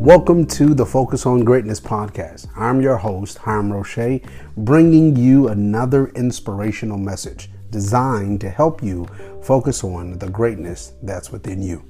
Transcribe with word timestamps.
Welcome 0.00 0.46
to 0.46 0.74
the 0.74 0.86
Focus 0.86 1.26
on 1.26 1.40
Greatness 1.40 1.80
podcast. 1.80 2.46
I'm 2.56 2.80
your 2.80 2.96
host, 2.96 3.38
Hiram 3.38 3.72
Roche, 3.72 4.20
bringing 4.56 5.16
you 5.16 5.48
another 5.48 6.06
inspirational 6.10 6.98
message 6.98 7.50
designed 7.70 8.40
to 8.42 8.48
help 8.48 8.80
you 8.80 9.08
focus 9.42 9.82
on 9.82 10.16
the 10.20 10.30
greatness 10.30 10.92
that's 11.02 11.32
within 11.32 11.60
you. 11.60 11.84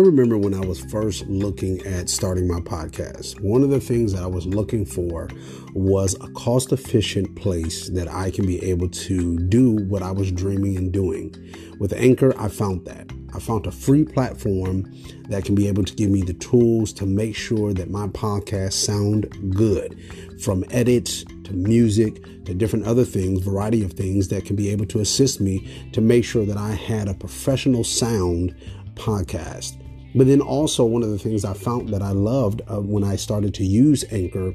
I 0.00 0.02
remember 0.02 0.38
when 0.38 0.54
I 0.54 0.64
was 0.64 0.80
first 0.80 1.26
looking 1.26 1.84
at 1.84 2.08
starting 2.08 2.48
my 2.48 2.60
podcast, 2.60 3.38
one 3.42 3.62
of 3.62 3.68
the 3.68 3.80
things 3.80 4.14
that 4.14 4.22
I 4.22 4.26
was 4.28 4.46
looking 4.46 4.86
for 4.86 5.28
was 5.74 6.14
a 6.22 6.28
cost 6.28 6.72
efficient 6.72 7.36
place 7.36 7.90
that 7.90 8.08
I 8.08 8.30
can 8.30 8.46
be 8.46 8.64
able 8.64 8.88
to 8.88 9.36
do 9.36 9.72
what 9.72 10.02
I 10.02 10.10
was 10.10 10.32
dreaming 10.32 10.78
and 10.78 10.90
doing. 10.90 11.34
With 11.78 11.92
Anchor, 11.92 12.32
I 12.40 12.48
found 12.48 12.86
that. 12.86 13.10
I 13.34 13.40
found 13.40 13.66
a 13.66 13.70
free 13.70 14.04
platform 14.04 14.90
that 15.28 15.44
can 15.44 15.54
be 15.54 15.68
able 15.68 15.84
to 15.84 15.94
give 15.94 16.08
me 16.08 16.22
the 16.22 16.32
tools 16.32 16.94
to 16.94 17.04
make 17.04 17.36
sure 17.36 17.74
that 17.74 17.90
my 17.90 18.06
podcast 18.06 18.72
sound 18.72 19.54
good 19.54 20.00
from 20.42 20.64
edits 20.70 21.24
to 21.44 21.52
music 21.52 22.24
to 22.46 22.54
different 22.54 22.86
other 22.86 23.04
things, 23.04 23.44
variety 23.44 23.84
of 23.84 23.92
things 23.92 24.28
that 24.28 24.46
can 24.46 24.56
be 24.56 24.70
able 24.70 24.86
to 24.86 25.00
assist 25.00 25.42
me 25.42 25.90
to 25.92 26.00
make 26.00 26.24
sure 26.24 26.46
that 26.46 26.56
I 26.56 26.70
had 26.70 27.06
a 27.06 27.12
professional 27.12 27.84
sound 27.84 28.56
podcast. 28.94 29.79
But 30.14 30.26
then 30.26 30.40
also, 30.40 30.84
one 30.84 31.02
of 31.02 31.10
the 31.10 31.18
things 31.18 31.44
I 31.44 31.54
found 31.54 31.90
that 31.90 32.02
I 32.02 32.10
loved 32.10 32.62
uh, 32.68 32.80
when 32.80 33.04
I 33.04 33.16
started 33.16 33.54
to 33.54 33.64
use 33.64 34.04
Anchor 34.10 34.54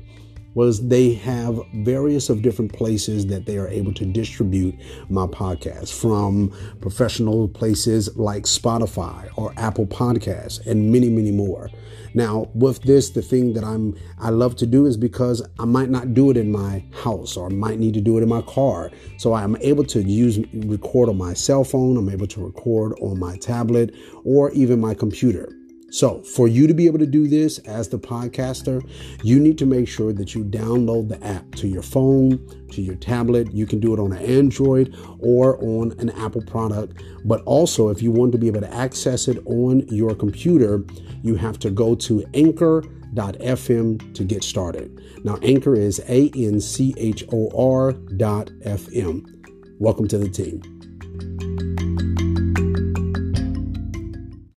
was 0.56 0.88
they 0.88 1.14
have 1.14 1.60
various 1.74 2.30
of 2.30 2.42
different 2.42 2.74
places 2.74 3.28
that 3.28 3.46
they 3.46 3.58
are 3.58 3.68
able 3.68 3.94
to 3.94 4.06
distribute 4.06 4.74
my 5.10 5.28
podcast 5.28 5.94
from 5.94 6.52
professional 6.82 7.48
places 7.50 8.16
like 8.18 8.44
Spotify 8.44 9.30
or 9.36 9.54
Apple 9.58 9.86
Podcasts 9.86 10.66
and 10.66 10.92
many, 10.92 11.10
many 11.10 11.32
more. 11.32 11.70
Now, 12.14 12.50
with 12.54 12.82
this, 12.84 13.10
the 13.10 13.22
thing 13.22 13.52
that 13.54 13.66
I'm 13.66 13.98
I 14.18 14.30
love 14.30 14.56
to 14.58 14.66
do 14.66 14.86
is 14.86 14.96
because 14.96 15.46
I 15.60 15.66
might 15.66 15.90
not 15.90 16.14
do 16.14 16.32
it 16.32 16.38
in 16.38 16.50
my 16.50 16.86
house 17.04 17.36
or 17.36 17.48
I 17.48 17.54
might 17.54 17.78
need 17.78 17.94
to 17.96 18.02
do 18.02 18.18
it 18.18 18.24
in 18.24 18.30
my 18.30 18.42
car. 18.44 18.90
So 19.18 19.34
I'm 19.34 19.58
able 19.58 19.84
to 19.84 20.02
use 20.02 20.40
record 20.54 21.10
on 21.10 21.18
my 21.18 21.34
cell 21.34 21.66
phone, 21.66 21.98
I'm 21.98 22.10
able 22.10 22.28
to 22.28 22.46
record 22.46 22.98
on 23.02 23.20
my 23.20 23.36
tablet 23.38 23.94
or 24.24 24.50
even 24.52 24.80
my 24.80 24.94
computer. 24.94 25.52
So, 25.96 26.22
for 26.24 26.50
you 26.50 26.68
to 26.68 26.74
be 26.74 26.88
able 26.88 27.00
to 27.00 27.06
do 27.06 27.26
this 27.26 27.58
as 27.60 27.88
the 27.88 27.98
podcaster, 27.98 28.86
you 29.24 29.40
need 29.40 29.58
to 29.60 29.66
make 29.66 29.88
sure 29.88 30.12
that 30.12 30.36
you 30.36 30.44
download 30.44 31.08
the 31.08 31.26
app 31.26 31.56
to 31.56 31.70
your 31.70 31.84
phone, 31.84 32.38
to 32.72 32.82
your 32.82 32.96
tablet. 32.96 33.54
You 33.54 33.66
can 33.66 33.80
do 33.80 33.94
it 33.94 34.00
on 34.02 34.12
an 34.12 34.22
Android 34.22 34.94
or 35.20 35.58
on 35.64 35.98
an 35.98 36.10
Apple 36.10 36.42
product. 36.42 37.02
But 37.24 37.44
also, 37.44 37.88
if 37.88 38.02
you 38.02 38.12
want 38.12 38.34
to 38.34 38.38
be 38.38 38.48
able 38.48 38.60
to 38.60 38.74
access 38.74 39.30
it 39.30 39.38
on 39.46 39.88
your 39.88 40.14
computer, 40.14 40.84
you 41.24 41.36
have 41.36 41.60
to 41.60 41.70
go 41.70 41.96
to 41.96 42.26
anchor.fm 42.34 44.14
to 44.16 44.24
get 44.26 44.44
started. 44.44 45.02
Now, 45.24 45.38
Anchor 45.44 45.76
is 45.76 46.04
A 46.10 46.30
N 46.36 46.60
C 46.60 46.94
H 46.98 47.24
O 47.32 47.78
R 47.78 47.94
dot 47.94 48.48
FM. 48.66 49.32
Welcome 49.80 50.10
to 50.10 50.18
the 50.18 50.28
team. 50.28 50.75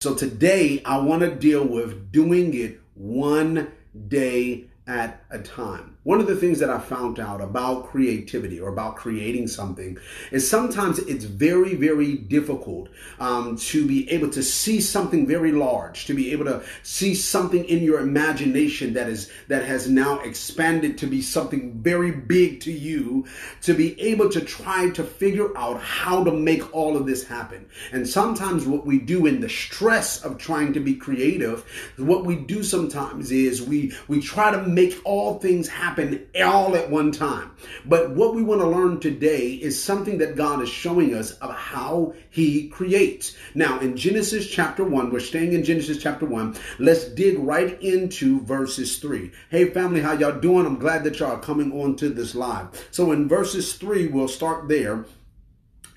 So 0.07 0.15
today 0.15 0.81
I 0.85 0.99
want 0.99 1.23
to 1.23 1.35
deal 1.35 1.67
with 1.67 2.13
doing 2.13 2.55
it 2.55 2.79
one 2.95 3.73
day 4.07 4.67
at 4.87 5.25
a 5.31 5.41
time. 5.41 5.96
One 6.07 6.21
of 6.21 6.29
the 6.29 6.37
things 6.37 6.61
that 6.61 6.71
I 6.71 6.79
found 6.79 7.19
out 7.19 7.41
about 7.41 7.89
creativity 7.89 8.61
or 8.61 8.69
about 8.69 8.95
creating 8.95 9.49
something 9.49 9.99
is 10.31 10.49
sometimes 10.49 11.01
it's 11.01 11.25
very, 11.25 11.75
very 11.75 12.15
difficult 12.15 12.91
um, 13.19 13.57
to 13.57 13.85
be 13.85 14.09
able 14.13 14.31
to 14.31 14.41
see 14.41 14.81
something 14.81 15.27
very 15.27 15.51
large, 15.51 16.05
to 16.05 16.15
be 16.15 16.31
able 16.31 16.45
to 16.45 16.63
see 16.85 17.13
something 17.13 17.65
in 17.65 17.83
your 17.83 17.99
imagination 17.99 18.93
that 18.95 19.09
is 19.09 19.33
that 19.49 19.65
has 19.65 19.89
now 19.89 20.21
expanded 20.21 20.97
to 20.99 21.09
be 21.09 21.21
something 21.21 21.73
very 21.83 22.13
big 22.13 22.61
to 22.61 22.71
you, 22.71 23.27
to 23.63 23.75
be 23.75 24.01
able 24.01 24.29
to 24.31 24.41
try 24.41 24.91
to 24.91 25.03
figure 25.03 25.59
out 25.59 25.81
how 25.81 26.23
to 26.23 26.31
make 26.31 26.73
all 26.73 26.97
of 26.97 27.05
this 27.05 27.25
happen. 27.25 27.69
And 27.91 28.09
sometimes 28.09 28.65
what 28.65 28.87
we 28.87 29.01
do 29.01 29.27
in 29.27 29.41
the 29.41 29.49
stress 29.49 30.25
of 30.25 30.39
trying 30.39 30.73
to 30.75 30.81
be 30.81 30.95
creative, 30.95 31.65
what 31.97 32.25
we 32.25 32.37
do 32.37 32.63
sometimes 32.63 33.33
is 33.33 33.61
we 33.61 33.93
we 34.07 34.21
try 34.21 34.53
to 34.53 34.63
make 34.63 35.01
all 35.05 35.41
things 35.41 35.67
happen 35.67 35.96
happen 35.97 36.27
all 36.45 36.77
at 36.77 36.91
one 36.91 37.11
time. 37.11 37.51
But 37.85 38.11
what 38.11 38.35
we 38.35 38.43
want 38.43 38.61
to 38.61 38.69
learn 38.69 39.01
today 39.01 39.53
is 39.53 39.83
something 39.83 40.19
that 40.19 40.37
God 40.37 40.63
is 40.63 40.69
showing 40.69 41.15
us 41.15 41.33
of 41.33 41.55
how 41.55 42.15
he 42.31 42.69
creates. 42.69 43.37
Now, 43.55 43.81
in 43.81 43.97
Genesis 43.97 44.49
chapter 44.49 44.85
1, 44.85 45.11
we're 45.11 45.21
staying 45.21 45.53
in 45.53 45.65
Genesis 45.65 46.03
chapter 46.03 46.27
1. 46.27 46.57
Let's 46.79 47.05
dig 47.05 47.39
right 47.39 47.81
into 47.83 48.41
verses 48.43 48.99
3. 48.99 49.31
Hey 49.51 49.71
family, 49.71 50.01
how 50.01 50.13
y'all 50.13 50.39
doing? 50.39 50.67
I'm 50.67 50.79
glad 50.79 51.05
that 51.05 51.19
y'all 51.19 51.33
are 51.33 51.41
coming 51.41 51.73
on 51.81 51.97
to 51.97 52.09
this 52.11 52.35
live. 52.35 52.69
So 52.91 53.13
in 53.13 53.29
verses 53.29 53.75
3, 53.75 54.09
we'll 54.09 54.29
start 54.29 54.69
there. 54.69 55.07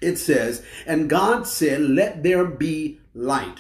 It 0.02 0.18
says, 0.18 0.64
"And 0.86 1.10
God 1.10 1.46
said, 1.46 1.82
let 1.82 2.24
there 2.24 2.46
be 2.46 3.00
light." 3.14 3.60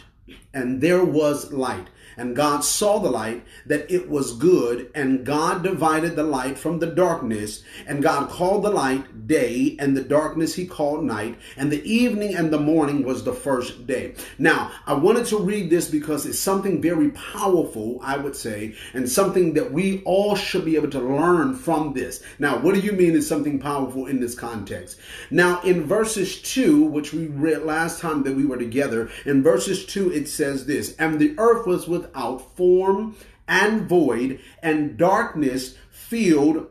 And 0.53 0.81
there 0.81 1.03
was 1.03 1.51
light. 1.51 1.87
And 2.19 2.35
God 2.35 2.65
saw 2.65 2.99
the 2.99 3.09
light, 3.09 3.45
that 3.65 3.89
it 3.89 4.09
was 4.09 4.33
good, 4.33 4.91
and 4.93 5.25
God 5.25 5.63
divided 5.63 6.17
the 6.17 6.23
light 6.23 6.57
from 6.57 6.79
the 6.79 6.87
darkness. 6.87 7.63
And 7.87 8.03
God 8.03 8.29
called 8.29 8.65
the 8.65 8.69
light 8.69 9.25
day, 9.25 9.77
and 9.79 9.95
the 9.95 10.03
darkness 10.03 10.53
he 10.53 10.67
called 10.67 11.05
night. 11.05 11.39
And 11.55 11.71
the 11.71 11.81
evening 11.89 12.35
and 12.35 12.51
the 12.51 12.59
morning 12.59 13.05
was 13.05 13.23
the 13.23 13.31
first 13.31 13.87
day. 13.87 14.15
Now, 14.37 14.69
I 14.85 14.95
wanted 14.95 15.27
to 15.27 15.39
read 15.39 15.69
this 15.69 15.89
because 15.89 16.25
it's 16.25 16.37
something 16.37 16.81
very 16.81 17.11
powerful, 17.11 18.01
I 18.03 18.17
would 18.17 18.35
say, 18.35 18.75
and 18.93 19.07
something 19.09 19.53
that 19.53 19.71
we 19.71 20.01
all 20.03 20.35
should 20.35 20.65
be 20.65 20.75
able 20.75 20.91
to 20.91 20.99
learn 20.99 21.55
from 21.55 21.93
this. 21.93 22.21
Now, 22.37 22.59
what 22.59 22.75
do 22.75 22.81
you 22.81 22.91
mean 22.91 23.13
is 23.13 23.29
something 23.29 23.59
powerful 23.59 24.07
in 24.07 24.19
this 24.19 24.35
context? 24.35 24.99
Now, 25.31 25.61
in 25.61 25.85
verses 25.85 26.41
2, 26.41 26.83
which 26.83 27.13
we 27.13 27.27
read 27.27 27.63
last 27.63 28.01
time 28.01 28.23
that 28.23 28.35
we 28.35 28.45
were 28.45 28.57
together, 28.57 29.09
in 29.25 29.41
verses 29.41 29.85
2, 29.85 30.11
it 30.11 30.27
says 30.27 30.65
this, 30.65 30.97
And 30.97 31.17
the 31.17 31.33
earth 31.37 31.65
was 31.65 31.87
with 31.87 32.08
without 32.09 32.55
form 32.55 33.15
and 33.47 33.87
void, 33.87 34.39
and 34.61 34.97
darkness 34.97 35.75
filled 35.89 36.67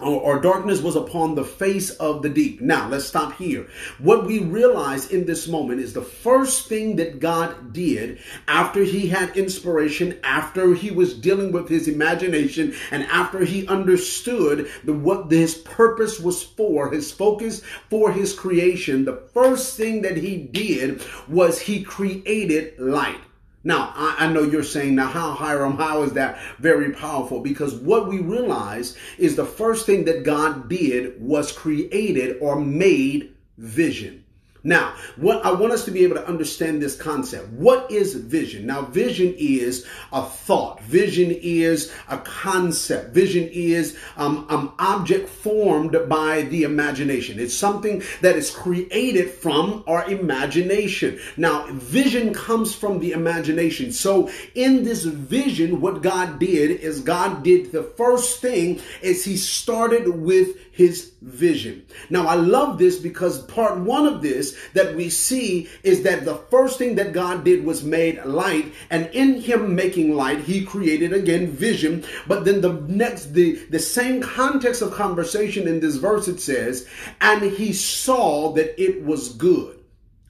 or, 0.00 0.40
darkness 0.40 0.82
was 0.82 0.96
upon 0.96 1.34
the 1.34 1.44
face 1.44 1.90
of 1.90 2.22
the 2.22 2.28
deep. 2.28 2.60
Now, 2.60 2.88
let's 2.88 3.04
stop 3.04 3.34
here. 3.36 3.68
What 3.98 4.26
we 4.26 4.40
realize 4.40 5.12
in 5.12 5.24
this 5.24 5.46
moment 5.46 5.80
is 5.80 5.92
the 5.92 6.02
first 6.02 6.68
thing 6.68 6.96
that 6.96 7.20
God 7.20 7.72
did 7.72 8.18
after 8.48 8.82
he 8.82 9.06
had 9.06 9.36
inspiration, 9.36 10.18
after 10.24 10.74
he 10.74 10.90
was 10.90 11.14
dealing 11.14 11.52
with 11.52 11.68
his 11.68 11.86
imagination, 11.86 12.74
and 12.90 13.04
after 13.04 13.44
he 13.44 13.68
understood 13.68 14.68
the, 14.82 14.92
what 14.92 15.30
his 15.30 15.54
purpose 15.54 16.18
was 16.18 16.42
for, 16.42 16.90
his 16.90 17.12
focus 17.12 17.62
for 17.88 18.10
his 18.10 18.34
creation, 18.34 19.04
the 19.04 19.22
first 19.32 19.76
thing 19.76 20.02
that 20.02 20.16
he 20.16 20.36
did 20.36 21.02
was 21.28 21.60
he 21.60 21.84
created 21.84 22.78
light. 22.80 23.20
Now, 23.64 23.92
I, 23.96 24.16
I, 24.26 24.32
know 24.32 24.42
you're 24.42 24.62
saying, 24.62 24.94
now, 24.94 25.08
how, 25.08 25.32
Hiram, 25.32 25.78
how 25.78 26.02
is 26.02 26.12
that 26.12 26.38
very 26.58 26.92
powerful? 26.92 27.40
Because 27.40 27.74
what 27.74 28.08
we 28.08 28.18
realize 28.18 28.96
is 29.16 29.36
the 29.36 29.46
first 29.46 29.86
thing 29.86 30.04
that 30.04 30.22
God 30.22 30.68
did 30.68 31.20
was 31.20 31.50
created 31.50 32.36
or 32.40 32.60
made 32.60 33.34
vision. 33.56 34.23
Now, 34.66 34.94
what 35.16 35.44
I 35.44 35.52
want 35.52 35.74
us 35.74 35.84
to 35.84 35.90
be 35.90 36.04
able 36.04 36.16
to 36.16 36.26
understand 36.26 36.80
this 36.80 36.96
concept. 36.96 37.50
What 37.50 37.90
is 37.90 38.14
vision? 38.14 38.64
Now, 38.64 38.82
vision 38.82 39.34
is 39.36 39.86
a 40.10 40.24
thought. 40.24 40.80
Vision 40.84 41.30
is 41.30 41.92
a 42.08 42.16
concept. 42.18 43.12
Vision 43.12 43.46
is 43.52 43.98
um, 44.16 44.46
an 44.48 44.70
object 44.78 45.28
formed 45.28 45.94
by 46.08 46.42
the 46.42 46.62
imagination. 46.62 47.38
It's 47.38 47.52
something 47.52 48.02
that 48.22 48.36
is 48.36 48.50
created 48.50 49.30
from 49.30 49.84
our 49.86 50.10
imagination. 50.10 51.20
Now, 51.36 51.66
vision 51.70 52.32
comes 52.32 52.74
from 52.74 53.00
the 53.00 53.12
imagination. 53.12 53.92
So, 53.92 54.30
in 54.54 54.82
this 54.82 55.04
vision, 55.04 55.82
what 55.82 56.00
God 56.00 56.38
did 56.38 56.70
is 56.70 57.00
God 57.00 57.42
did 57.42 57.70
the 57.70 57.82
first 57.82 58.40
thing 58.40 58.80
is 59.02 59.26
He 59.26 59.36
started 59.36 60.08
with 60.08 60.56
His 60.72 61.12
vision. 61.20 61.84
Now, 62.08 62.26
I 62.26 62.34
love 62.34 62.78
this 62.78 62.98
because 62.98 63.42
part 63.44 63.78
one 63.78 64.06
of 64.06 64.22
this 64.22 64.53
that 64.72 64.94
we 64.94 65.10
see 65.10 65.68
is 65.82 66.02
that 66.02 66.24
the 66.24 66.36
first 66.36 66.78
thing 66.78 66.94
that 66.96 67.12
God 67.12 67.44
did 67.44 67.64
was 67.64 67.84
made 67.84 68.24
light, 68.24 68.72
and 68.90 69.06
in 69.08 69.40
him 69.40 69.74
making 69.74 70.16
light, 70.16 70.40
he 70.40 70.64
created 70.64 71.12
again 71.12 71.50
vision. 71.50 72.04
But 72.26 72.44
then 72.44 72.60
the 72.60 72.72
next, 72.88 73.34
the, 73.34 73.54
the 73.70 73.78
same 73.78 74.22
context 74.22 74.82
of 74.82 74.92
conversation 74.92 75.68
in 75.68 75.80
this 75.80 75.96
verse, 75.96 76.28
it 76.28 76.40
says, 76.40 76.86
and 77.20 77.42
he 77.42 77.72
saw 77.72 78.52
that 78.52 78.80
it 78.82 79.04
was 79.04 79.30
good. 79.30 79.83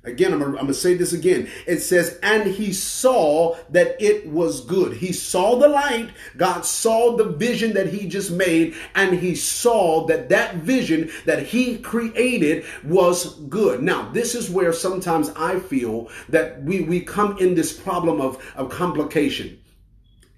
Again, 0.04 0.34
I'm 0.34 0.40
going 0.40 0.66
to 0.66 0.74
say 0.74 0.94
this 0.94 1.14
again. 1.14 1.48
It 1.66 1.80
says, 1.80 2.18
and 2.22 2.46
he 2.46 2.74
saw 2.74 3.56
that 3.70 3.96
it 4.02 4.28
was 4.28 4.60
good. 4.60 4.98
He 4.98 5.12
saw 5.12 5.56
the 5.56 5.68
light. 5.68 6.10
God 6.36 6.66
saw 6.66 7.16
the 7.16 7.24
vision 7.24 7.72
that 7.72 7.86
he 7.86 8.06
just 8.06 8.30
made, 8.30 8.74
and 8.94 9.18
he 9.18 9.34
saw 9.34 10.06
that 10.06 10.28
that 10.28 10.56
vision 10.56 11.10
that 11.24 11.44
he 11.46 11.78
created 11.78 12.64
was 12.84 13.36
good. 13.48 13.82
Now, 13.82 14.10
this 14.10 14.34
is 14.34 14.50
where 14.50 14.74
sometimes 14.74 15.30
I 15.30 15.58
feel 15.58 16.10
that 16.28 16.62
we, 16.62 16.82
we 16.82 17.00
come 17.00 17.38
in 17.38 17.54
this 17.54 17.72
problem 17.72 18.20
of, 18.20 18.42
of 18.56 18.68
complication 18.70 19.58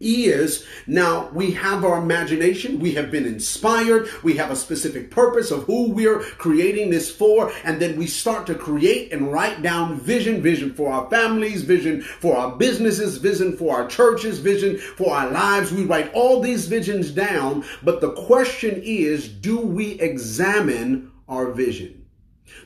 is 0.01 0.67
now 0.87 1.29
we 1.31 1.53
have 1.53 1.85
our 1.85 1.99
imagination, 1.99 2.79
we 2.79 2.93
have 2.93 3.11
been 3.11 3.25
inspired, 3.25 4.09
we 4.23 4.35
have 4.35 4.51
a 4.51 4.57
specific 4.57 5.11
purpose 5.11 5.51
of 5.51 5.65
who 5.65 5.91
we're 5.91 6.21
creating 6.21 6.91
this 6.91 7.11
for, 7.11 7.53
and 7.65 7.81
then 7.81 7.97
we 7.97 8.07
start 8.07 8.47
to 8.47 8.55
create 8.55 9.13
and 9.13 9.33
write 9.33 9.63
down 9.63 9.99
vision, 9.99 10.43
vision 10.43 10.73
for 10.75 10.93
our 10.93 11.09
families, 11.09 11.63
vision 11.63 12.03
for 12.03 12.37
our 12.37 12.57
businesses, 12.57 13.17
vision 13.17 13.57
for 13.57 13.75
our 13.75 13.89
churches, 13.89 14.39
vision 14.39 14.77
for 14.77 15.15
our 15.15 15.31
lives. 15.31 15.73
We 15.73 15.85
write 15.85 16.13
all 16.13 16.41
these 16.41 16.67
visions 16.67 17.11
down, 17.11 17.65
but 17.83 18.01
the 18.01 18.13
question 18.13 18.81
is, 18.85 19.29
do 19.29 19.59
we 19.59 19.93
examine 20.01 21.11
our 21.29 21.51
vision? 21.53 22.07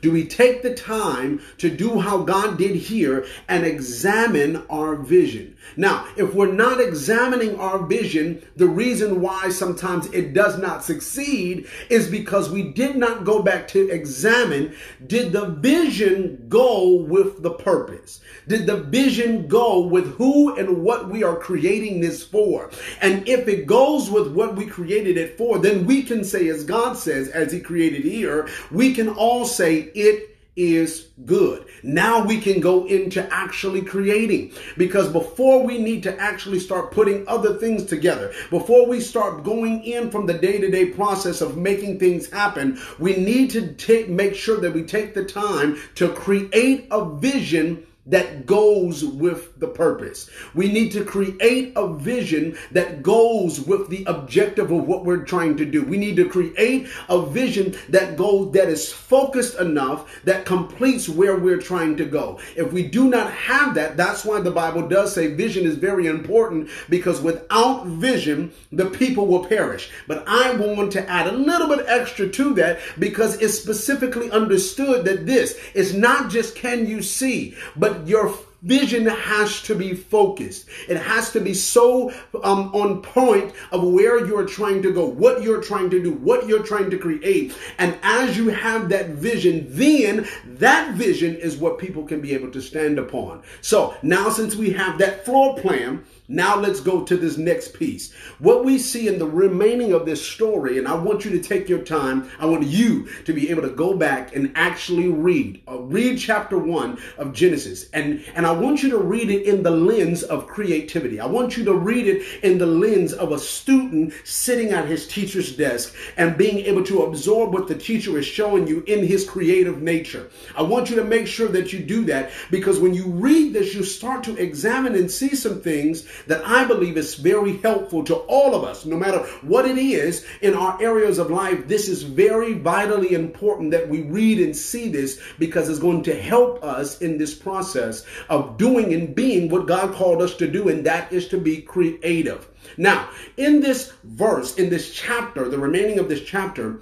Do 0.02 0.12
we 0.12 0.26
take 0.26 0.62
the 0.62 0.74
time 0.74 1.42
to 1.58 1.68
do 1.68 1.98
how 1.98 2.18
God 2.18 2.56
did 2.56 2.76
here 2.76 3.26
and 3.48 3.64
examine 3.64 4.64
our 4.70 4.96
vision? 4.96 5.56
Now, 5.76 6.06
if 6.16 6.34
we're 6.34 6.52
not 6.52 6.80
examining 6.80 7.58
our 7.58 7.86
vision, 7.86 8.42
the 8.56 8.66
reason 8.66 9.20
why 9.20 9.50
sometimes 9.50 10.06
it 10.12 10.34
does 10.34 10.58
not 10.58 10.84
succeed 10.84 11.66
is 11.88 12.08
because 12.08 12.50
we 12.50 12.72
did 12.72 12.96
not 12.96 13.24
go 13.24 13.42
back 13.42 13.68
to 13.68 13.88
examine 13.90 14.74
did 15.06 15.32
the 15.32 15.46
vision 15.46 16.46
go 16.48 16.94
with 16.94 17.42
the 17.42 17.50
purpose? 17.50 18.20
Did 18.48 18.66
the 18.66 18.78
vision 18.78 19.46
go 19.46 19.80
with 19.80 20.14
who 20.14 20.56
and 20.56 20.82
what 20.82 21.08
we 21.08 21.22
are 21.22 21.36
creating 21.36 22.00
this 22.00 22.24
for? 22.24 22.70
And 23.00 23.26
if 23.28 23.46
it 23.48 23.66
goes 23.66 24.10
with 24.10 24.32
what 24.32 24.56
we 24.56 24.66
created 24.66 25.16
it 25.16 25.36
for, 25.38 25.58
then 25.58 25.86
we 25.86 26.02
can 26.02 26.24
say, 26.24 26.48
as 26.48 26.64
God 26.64 26.96
says, 26.96 27.28
as 27.28 27.52
He 27.52 27.60
created 27.60 28.02
here, 28.02 28.48
we 28.70 28.94
can 28.94 29.08
all 29.08 29.44
say, 29.44 29.90
it 29.94 30.29
is 30.60 31.08
good. 31.24 31.64
Now 31.82 32.22
we 32.22 32.38
can 32.38 32.60
go 32.60 32.86
into 32.86 33.26
actually 33.32 33.80
creating 33.80 34.52
because 34.76 35.08
before 35.08 35.64
we 35.64 35.78
need 35.78 36.02
to 36.02 36.20
actually 36.20 36.58
start 36.58 36.92
putting 36.92 37.26
other 37.26 37.54
things 37.54 37.86
together, 37.86 38.32
before 38.50 38.86
we 38.86 39.00
start 39.00 39.42
going 39.42 39.82
in 39.84 40.10
from 40.10 40.26
the 40.26 40.34
day 40.34 40.60
to 40.60 40.70
day 40.70 40.86
process 40.86 41.40
of 41.40 41.56
making 41.56 41.98
things 41.98 42.28
happen, 42.30 42.78
we 42.98 43.16
need 43.16 43.50
to 43.50 43.72
take, 43.74 44.10
make 44.10 44.34
sure 44.34 44.60
that 44.60 44.74
we 44.74 44.82
take 44.82 45.14
the 45.14 45.24
time 45.24 45.78
to 45.94 46.10
create 46.10 46.86
a 46.90 47.06
vision 47.16 47.86
that 48.10 48.46
goes 48.46 49.04
with 49.04 49.58
the 49.58 49.68
purpose. 49.68 50.28
We 50.54 50.70
need 50.70 50.92
to 50.92 51.04
create 51.04 51.72
a 51.76 51.92
vision 51.94 52.56
that 52.72 53.02
goes 53.02 53.60
with 53.60 53.88
the 53.88 54.04
objective 54.06 54.70
of 54.70 54.86
what 54.86 55.04
we're 55.04 55.24
trying 55.24 55.56
to 55.58 55.64
do. 55.64 55.82
We 55.82 55.96
need 55.96 56.16
to 56.16 56.28
create 56.28 56.88
a 57.08 57.24
vision 57.24 57.76
that 57.88 58.16
goes 58.16 58.52
that 58.52 58.68
is 58.68 58.92
focused 58.92 59.58
enough 59.58 60.22
that 60.24 60.44
completes 60.44 61.08
where 61.08 61.36
we're 61.36 61.60
trying 61.60 61.96
to 61.96 62.04
go. 62.04 62.40
If 62.56 62.72
we 62.72 62.82
do 62.82 63.08
not 63.08 63.32
have 63.32 63.74
that, 63.74 63.96
that's 63.96 64.24
why 64.24 64.40
the 64.40 64.50
Bible 64.50 64.88
does 64.88 65.14
say 65.14 65.34
vision 65.34 65.64
is 65.66 65.76
very 65.76 66.06
important 66.06 66.70
because 66.88 67.20
without 67.20 67.86
vision, 67.86 68.52
the 68.72 68.86
people 68.86 69.26
will 69.26 69.44
perish. 69.44 69.90
But 70.06 70.24
I 70.26 70.54
want 70.56 70.92
to 70.92 71.08
add 71.08 71.26
a 71.26 71.32
little 71.32 71.68
bit 71.68 71.86
extra 71.86 72.28
to 72.28 72.54
that 72.54 72.80
because 72.98 73.40
it's 73.40 73.58
specifically 73.58 74.30
understood 74.30 75.04
that 75.04 75.26
this 75.26 75.58
is 75.74 75.94
not 75.94 76.30
just 76.30 76.54
can 76.54 76.86
you 76.86 77.02
see, 77.02 77.54
but 77.76 77.99
your 78.06 78.34
vision 78.62 79.06
has 79.06 79.62
to 79.62 79.74
be 79.74 79.94
focused. 79.94 80.68
It 80.88 80.96
has 80.96 81.32
to 81.32 81.40
be 81.40 81.54
so 81.54 82.10
um, 82.42 82.74
on 82.74 83.02
point 83.02 83.54
of 83.72 83.82
where 83.82 84.26
you're 84.26 84.46
trying 84.46 84.82
to 84.82 84.92
go, 84.92 85.06
what 85.06 85.42
you're 85.42 85.62
trying 85.62 85.90
to 85.90 86.02
do, 86.02 86.12
what 86.12 86.46
you're 86.46 86.62
trying 86.62 86.90
to 86.90 86.98
create. 86.98 87.56
And 87.78 87.96
as 88.02 88.36
you 88.36 88.48
have 88.48 88.88
that 88.90 89.10
vision, 89.10 89.66
then 89.68 90.26
that 90.44 90.94
vision 90.94 91.36
is 91.36 91.56
what 91.56 91.78
people 91.78 92.04
can 92.04 92.20
be 92.20 92.34
able 92.34 92.50
to 92.50 92.60
stand 92.60 92.98
upon. 92.98 93.42
So 93.60 93.96
now, 94.02 94.28
since 94.28 94.54
we 94.54 94.70
have 94.72 94.98
that 94.98 95.24
floor 95.24 95.56
plan, 95.56 96.04
now 96.30 96.56
let's 96.56 96.78
go 96.78 97.04
to 97.04 97.16
this 97.16 97.36
next 97.36 97.74
piece. 97.74 98.12
What 98.38 98.64
we 98.64 98.78
see 98.78 99.08
in 99.08 99.18
the 99.18 99.26
remaining 99.26 99.92
of 99.92 100.06
this 100.06 100.24
story, 100.24 100.78
and 100.78 100.86
I 100.86 100.94
want 100.94 101.24
you 101.24 101.32
to 101.32 101.42
take 101.42 101.68
your 101.68 101.82
time, 101.82 102.30
I 102.38 102.46
want 102.46 102.64
you 102.64 103.08
to 103.24 103.32
be 103.32 103.50
able 103.50 103.62
to 103.62 103.70
go 103.70 103.94
back 103.94 104.36
and 104.36 104.52
actually 104.54 105.08
read, 105.08 105.60
uh, 105.68 105.80
read 105.80 106.20
chapter 106.20 106.56
one 106.56 106.98
of 107.18 107.32
Genesis. 107.32 107.90
And, 107.92 108.24
and 108.36 108.46
I 108.46 108.52
want 108.52 108.80
you 108.80 108.90
to 108.90 108.98
read 108.98 109.28
it 109.28 109.42
in 109.42 109.64
the 109.64 109.72
lens 109.72 110.22
of 110.22 110.46
creativity. 110.46 111.18
I 111.18 111.26
want 111.26 111.56
you 111.56 111.64
to 111.64 111.74
read 111.74 112.06
it 112.06 112.44
in 112.44 112.58
the 112.58 112.66
lens 112.66 113.12
of 113.12 113.32
a 113.32 113.38
student 113.38 114.12
sitting 114.22 114.70
at 114.70 114.86
his 114.86 115.08
teacher's 115.08 115.56
desk 115.56 115.96
and 116.16 116.38
being 116.38 116.58
able 116.58 116.84
to 116.84 117.02
absorb 117.02 117.52
what 117.52 117.66
the 117.66 117.74
teacher 117.74 118.16
is 118.16 118.24
showing 118.24 118.68
you 118.68 118.84
in 118.86 119.04
his 119.04 119.28
creative 119.28 119.82
nature. 119.82 120.30
I 120.54 120.62
want 120.62 120.90
you 120.90 120.96
to 120.96 121.04
make 121.04 121.26
sure 121.26 121.48
that 121.48 121.72
you 121.72 121.80
do 121.80 122.04
that 122.04 122.30
because 122.52 122.78
when 122.78 122.94
you 122.94 123.06
read 123.06 123.52
this, 123.52 123.74
you 123.74 123.82
start 123.82 124.22
to 124.24 124.36
examine 124.36 124.94
and 124.94 125.10
see 125.10 125.34
some 125.34 125.60
things 125.60 126.06
that 126.26 126.46
I 126.46 126.64
believe 126.64 126.96
is 126.96 127.14
very 127.14 127.56
helpful 127.58 128.04
to 128.04 128.14
all 128.14 128.54
of 128.54 128.64
us, 128.64 128.84
no 128.84 128.96
matter 128.96 129.18
what 129.42 129.66
it 129.66 129.78
is 129.78 130.26
in 130.42 130.54
our 130.54 130.80
areas 130.82 131.18
of 131.18 131.30
life. 131.30 131.66
This 131.66 131.88
is 131.88 132.02
very 132.02 132.54
vitally 132.54 133.12
important 133.12 133.70
that 133.70 133.88
we 133.88 134.02
read 134.02 134.40
and 134.40 134.56
see 134.56 134.88
this 134.88 135.20
because 135.38 135.68
it's 135.68 135.78
going 135.78 136.02
to 136.04 136.20
help 136.20 136.62
us 136.64 137.00
in 137.00 137.18
this 137.18 137.34
process 137.34 138.04
of 138.28 138.56
doing 138.56 138.94
and 138.94 139.14
being 139.14 139.48
what 139.48 139.66
God 139.66 139.94
called 139.94 140.22
us 140.22 140.34
to 140.36 140.46
do, 140.46 140.68
and 140.68 140.84
that 140.86 141.12
is 141.12 141.28
to 141.28 141.38
be 141.38 141.62
creative. 141.62 142.48
Now, 142.76 143.08
in 143.36 143.60
this 143.60 143.92
verse, 144.04 144.56
in 144.56 144.70
this 144.70 144.92
chapter, 144.92 145.48
the 145.48 145.58
remaining 145.58 145.98
of 145.98 146.08
this 146.08 146.22
chapter, 146.22 146.80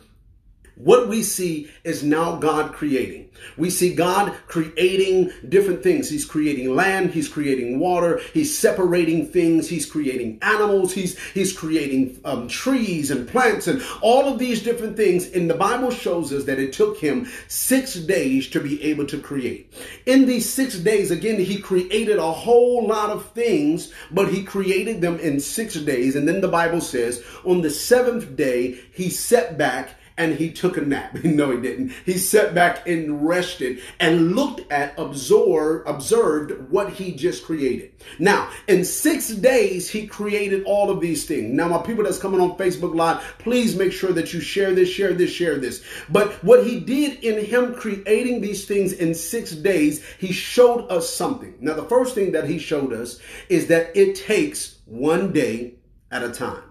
what 0.78 1.08
we 1.08 1.25
see 1.25 1.69
is 1.82 2.04
now 2.04 2.36
God 2.36 2.72
creating. 2.72 3.28
We 3.56 3.69
see 3.70 3.94
God 3.94 4.32
creating 4.46 5.32
different 5.48 5.82
things. 5.82 6.08
He's 6.08 6.25
creating 6.25 6.75
land, 6.75 7.10
he's 7.10 7.28
creating 7.28 7.80
water, 7.80 8.20
he's 8.32 8.56
separating 8.56 9.26
things, 9.26 9.69
he's 9.69 9.86
creating 9.86 10.38
animals, 10.42 10.92
he's 10.92 11.19
he's 11.30 11.52
creating 11.52 12.20
um, 12.25 12.46
trees 12.46 13.10
and 13.10 13.28
plants 13.28 13.66
and 13.66 13.82
all 14.02 14.28
of 14.28 14.38
these 14.38 14.62
different 14.62 14.96
things. 14.96 15.32
And 15.32 15.50
the 15.50 15.54
Bible 15.54 15.90
shows 15.90 16.32
us 16.32 16.44
that 16.44 16.60
it 16.60 16.72
took 16.72 16.98
him 16.98 17.26
six 17.48 17.94
days 17.94 18.48
to 18.50 18.60
be 18.60 18.82
able 18.84 19.06
to 19.06 19.19
create. 19.19 19.72
In 20.06 20.26
these 20.26 20.48
six 20.48 20.78
days, 20.78 21.10
again, 21.10 21.40
he 21.40 21.58
created 21.58 22.19
a 22.19 22.32
whole 22.32 22.86
lot 22.86 23.10
of 23.10 23.30
things, 23.32 23.92
but 24.12 24.28
he 24.28 24.44
created 24.44 25.00
them 25.00 25.19
in 25.19 25.40
six 25.40 25.75
days. 25.75 26.14
And 26.14 26.26
then 26.28 26.40
the 26.40 26.48
Bible 26.48 26.80
says, 26.80 27.25
on 27.44 27.62
the 27.62 27.70
seventh 27.70 28.36
day, 28.36 28.78
he 28.92 29.10
set 29.10 29.58
back 29.58 29.97
and 30.18 30.34
he 30.34 30.50
took 30.50 30.76
a 30.76 30.80
nap. 30.82 31.14
no, 31.25 31.52
he 31.52 31.60
didn't. 31.60 31.92
He 32.04 32.18
sat 32.18 32.54
back 32.54 32.87
and 32.87 33.26
rested 33.26 33.80
and 34.00 34.34
looked 34.34 34.70
at, 34.70 34.98
absorbed, 34.98 35.88
observed 35.88 36.70
what 36.70 36.92
he 36.92 37.12
just 37.12 37.44
created. 37.44 37.92
Now, 38.18 38.50
in 38.66 38.84
six 38.84 39.28
days, 39.28 39.88
he 39.88 40.06
created 40.06 40.64
all 40.64 40.90
of 40.90 41.00
these 41.00 41.25
things. 41.25 41.54
Now, 41.54 41.68
my 41.68 41.78
people 41.78 42.04
that's 42.04 42.18
coming 42.18 42.40
on 42.40 42.58
Facebook 42.58 42.94
Live, 42.94 43.22
please 43.38 43.76
make 43.76 43.92
sure 43.92 44.12
that 44.12 44.34
you 44.34 44.40
share 44.40 44.75
this, 44.75 44.88
share 44.88 45.14
this, 45.14 45.30
share 45.30 45.56
this. 45.56 45.84
But 46.10 46.32
what 46.44 46.66
he 46.66 46.80
did 46.80 47.22
in 47.22 47.44
him 47.44 47.75
creating 47.75 48.40
these 48.40 48.66
things 48.66 48.92
in 48.92 49.14
six 49.14 49.52
days, 49.52 50.04
he 50.18 50.32
showed 50.32 50.88
us 50.90 51.08
something. 51.08 51.54
Now, 51.60 51.75
the 51.75 51.84
first 51.84 52.14
thing 52.14 52.32
that 52.32 52.48
he 52.48 52.58
showed 52.58 52.92
us 52.92 53.20
is 53.48 53.68
that 53.68 53.96
it 53.96 54.16
takes 54.16 54.78
one 54.84 55.32
day 55.32 55.75
at 56.10 56.25
a 56.25 56.30
time. 56.30 56.62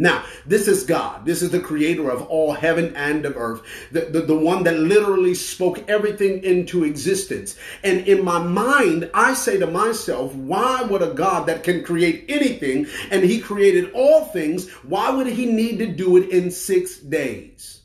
Now, 0.00 0.24
this 0.46 0.66
is 0.66 0.84
God. 0.84 1.26
This 1.26 1.42
is 1.42 1.50
the 1.50 1.60
creator 1.60 2.08
of 2.10 2.22
all 2.22 2.54
heaven 2.54 2.96
and 2.96 3.26
of 3.26 3.36
earth, 3.36 3.60
the, 3.92 4.06
the, 4.06 4.22
the, 4.22 4.34
one 4.34 4.62
that 4.62 4.78
literally 4.78 5.34
spoke 5.34 5.86
everything 5.90 6.42
into 6.42 6.84
existence. 6.84 7.58
And 7.84 8.08
in 8.08 8.24
my 8.24 8.38
mind, 8.38 9.10
I 9.12 9.34
say 9.34 9.58
to 9.58 9.66
myself, 9.66 10.34
why 10.34 10.80
would 10.84 11.02
a 11.02 11.12
God 11.12 11.46
that 11.48 11.64
can 11.64 11.84
create 11.84 12.24
anything 12.30 12.86
and 13.10 13.22
he 13.22 13.40
created 13.40 13.92
all 13.92 14.24
things, 14.24 14.70
why 14.84 15.10
would 15.10 15.26
he 15.26 15.44
need 15.44 15.78
to 15.80 15.86
do 15.86 16.16
it 16.16 16.30
in 16.30 16.50
six 16.50 16.96
days? 16.96 17.82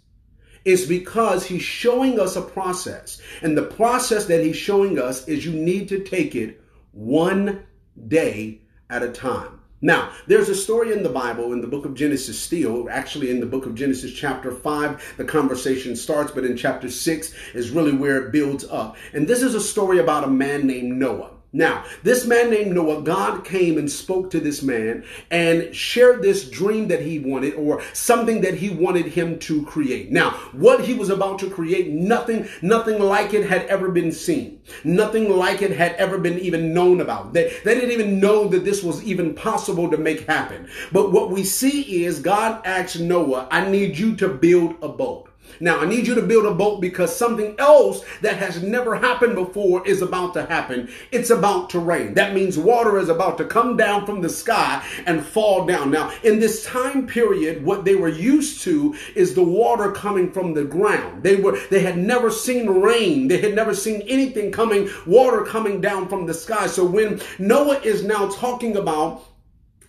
It's 0.64 0.86
because 0.86 1.46
he's 1.46 1.64
showing 1.64 2.18
us 2.18 2.38
a 2.38 2.42
process. 2.42 3.22
And 3.42 3.58
the 3.58 3.64
process 3.64 4.26
that 4.28 4.42
he's 4.42 4.56
showing 4.56 5.00
us 5.00 5.28
is 5.28 5.46
you 5.46 5.52
need 5.52 5.90
to 5.90 6.00
take 6.00 6.34
it 6.34 6.62
one 6.94 7.66
day 8.08 8.62
at 8.90 9.04
a 9.04 9.12
time. 9.12 9.55
Now, 9.82 10.12
there's 10.26 10.50
a 10.50 10.56
story 10.56 10.94
in 10.94 11.04
the 11.04 11.10
Bible, 11.10 11.52
in 11.52 11.60
the 11.60 11.68
book 11.68 11.86
of 11.86 11.96
Genesis, 11.96 12.40
still, 12.40 12.90
actually 12.90 13.30
in 13.30 13.42
the 13.42 13.46
book 13.46 13.66
of 13.66 13.76
Genesis, 13.76 14.14
chapter 14.14 14.52
5, 14.52 15.16
the 15.18 15.26
conversation 15.26 15.96
starts, 15.96 16.32
but 16.32 16.46
in 16.46 16.56
chapter 16.56 16.90
6 16.90 17.34
is 17.54 17.72
really 17.72 17.92
where 17.92 18.26
it 18.26 18.32
builds 18.32 18.64
up. 18.66 18.96
And 19.14 19.28
this 19.28 19.42
is 19.42 19.54
a 19.54 19.62
story 19.62 20.00
about 20.00 20.24
a 20.24 20.28
man 20.28 20.66
named 20.66 20.98
Noah. 20.98 21.35
Now, 21.56 21.86
this 22.04 22.28
man 22.28 22.50
named 22.50 22.74
Noah, 22.74 23.02
God 23.02 23.46
came 23.46 23.78
and 23.78 23.90
spoke 23.90 24.30
to 24.32 24.42
this 24.42 24.62
man 24.62 25.06
and 25.32 25.74
shared 25.74 26.22
this 26.22 26.50
dream 26.50 26.90
that 26.90 27.02
he 27.02 27.18
wanted 27.18 27.54
or 27.54 27.82
something 27.94 28.42
that 28.42 28.56
he 28.56 28.70
wanted 28.70 29.06
him 29.06 29.40
to 29.40 29.64
create. 29.64 30.12
Now, 30.12 30.32
what 30.52 30.84
he 30.84 30.94
was 30.94 31.10
about 31.10 31.40
to 31.40 31.50
create, 31.50 31.88
nothing, 31.88 32.50
nothing 32.62 33.02
like 33.02 33.34
it 33.34 33.48
had 33.48 33.66
ever 33.68 33.90
been 33.90 34.12
seen. 34.12 34.60
Nothing 34.84 35.30
like 35.30 35.62
it 35.62 35.72
had 35.72 35.94
ever 35.94 36.18
been 36.18 36.40
even 36.40 36.74
known 36.74 37.00
about. 37.00 37.32
They, 37.32 37.58
they 37.64 37.74
didn't 37.76 37.92
even 37.92 38.20
know 38.20 38.50
that 38.50 38.66
this 38.66 38.84
was 38.84 39.02
even 39.06 39.34
possible 39.34 39.90
to 39.92 39.98
make 39.98 40.28
happen. 40.28 40.68
But 40.92 41.14
what 41.14 41.30
we 41.30 41.46
see 41.46 42.04
is 42.04 42.20
God 42.20 42.66
asked 42.66 43.00
Noah, 43.00 43.48
I 43.50 43.70
need 43.70 43.98
you 43.98 44.18
to 44.18 44.28
build 44.28 44.76
a 44.82 44.90
boat. 44.90 45.30
Now, 45.60 45.80
I 45.80 45.86
need 45.86 46.08
you 46.08 46.16
to 46.16 46.22
build 46.22 46.46
a 46.46 46.54
boat 46.54 46.82
because 46.82 47.16
something 47.16 47.56
else 47.60 48.04
that 48.22 48.38
has 48.38 48.62
never 48.62 48.96
happened 48.96 49.36
before 49.36 49.88
is 49.88 50.02
about 50.02 50.34
to 50.34 50.46
happen. 50.46 50.90
It's 51.12 51.30
about 51.30 51.70
to 51.72 51.80
rain. 51.80 52.14
That 52.14 52.34
means 52.34 52.58
water 52.58 52.98
is 52.98 53.10
about 53.10 53.38
to 53.38 53.46
come 53.46 53.78
down 53.78 54.06
from 54.06 54.22
the 54.22 54.30
sky 54.30 54.86
and 55.06 55.26
fall 55.26 55.66
down. 55.66 55.92
Now, 55.92 56.12
in 56.24 56.40
this 56.40 56.66
time 56.66 57.08
period, 57.08 57.64
what 57.64 57.86
they 57.86 57.96
were 57.96 58.10
used 58.10 58.62
to 58.64 58.96
is 59.16 59.34
the 59.34 59.44
water 59.44 59.92
coming 59.92 60.32
from 60.32 60.54
the 60.54 60.64
ground. 60.64 61.24
They 61.24 61.36
were 61.36 61.58
they 61.70 61.82
had 61.82 61.98
never 61.98 62.30
seen 62.30 62.70
rain. 62.70 63.28
They 63.28 63.40
had 63.40 63.56
never 63.56 63.74
seen 63.74 64.02
anything 64.08 64.52
coming, 64.52 64.90
water 65.06 65.44
coming 65.44 65.82
down 65.82 66.08
from 66.10 66.26
the 66.26 66.34
sky. 66.34 66.68
So 66.68 66.86
when 66.86 67.22
Noah 67.40 67.80
is 67.82 68.04
now 68.04 68.30
talking 68.30 68.78
about 68.78 69.24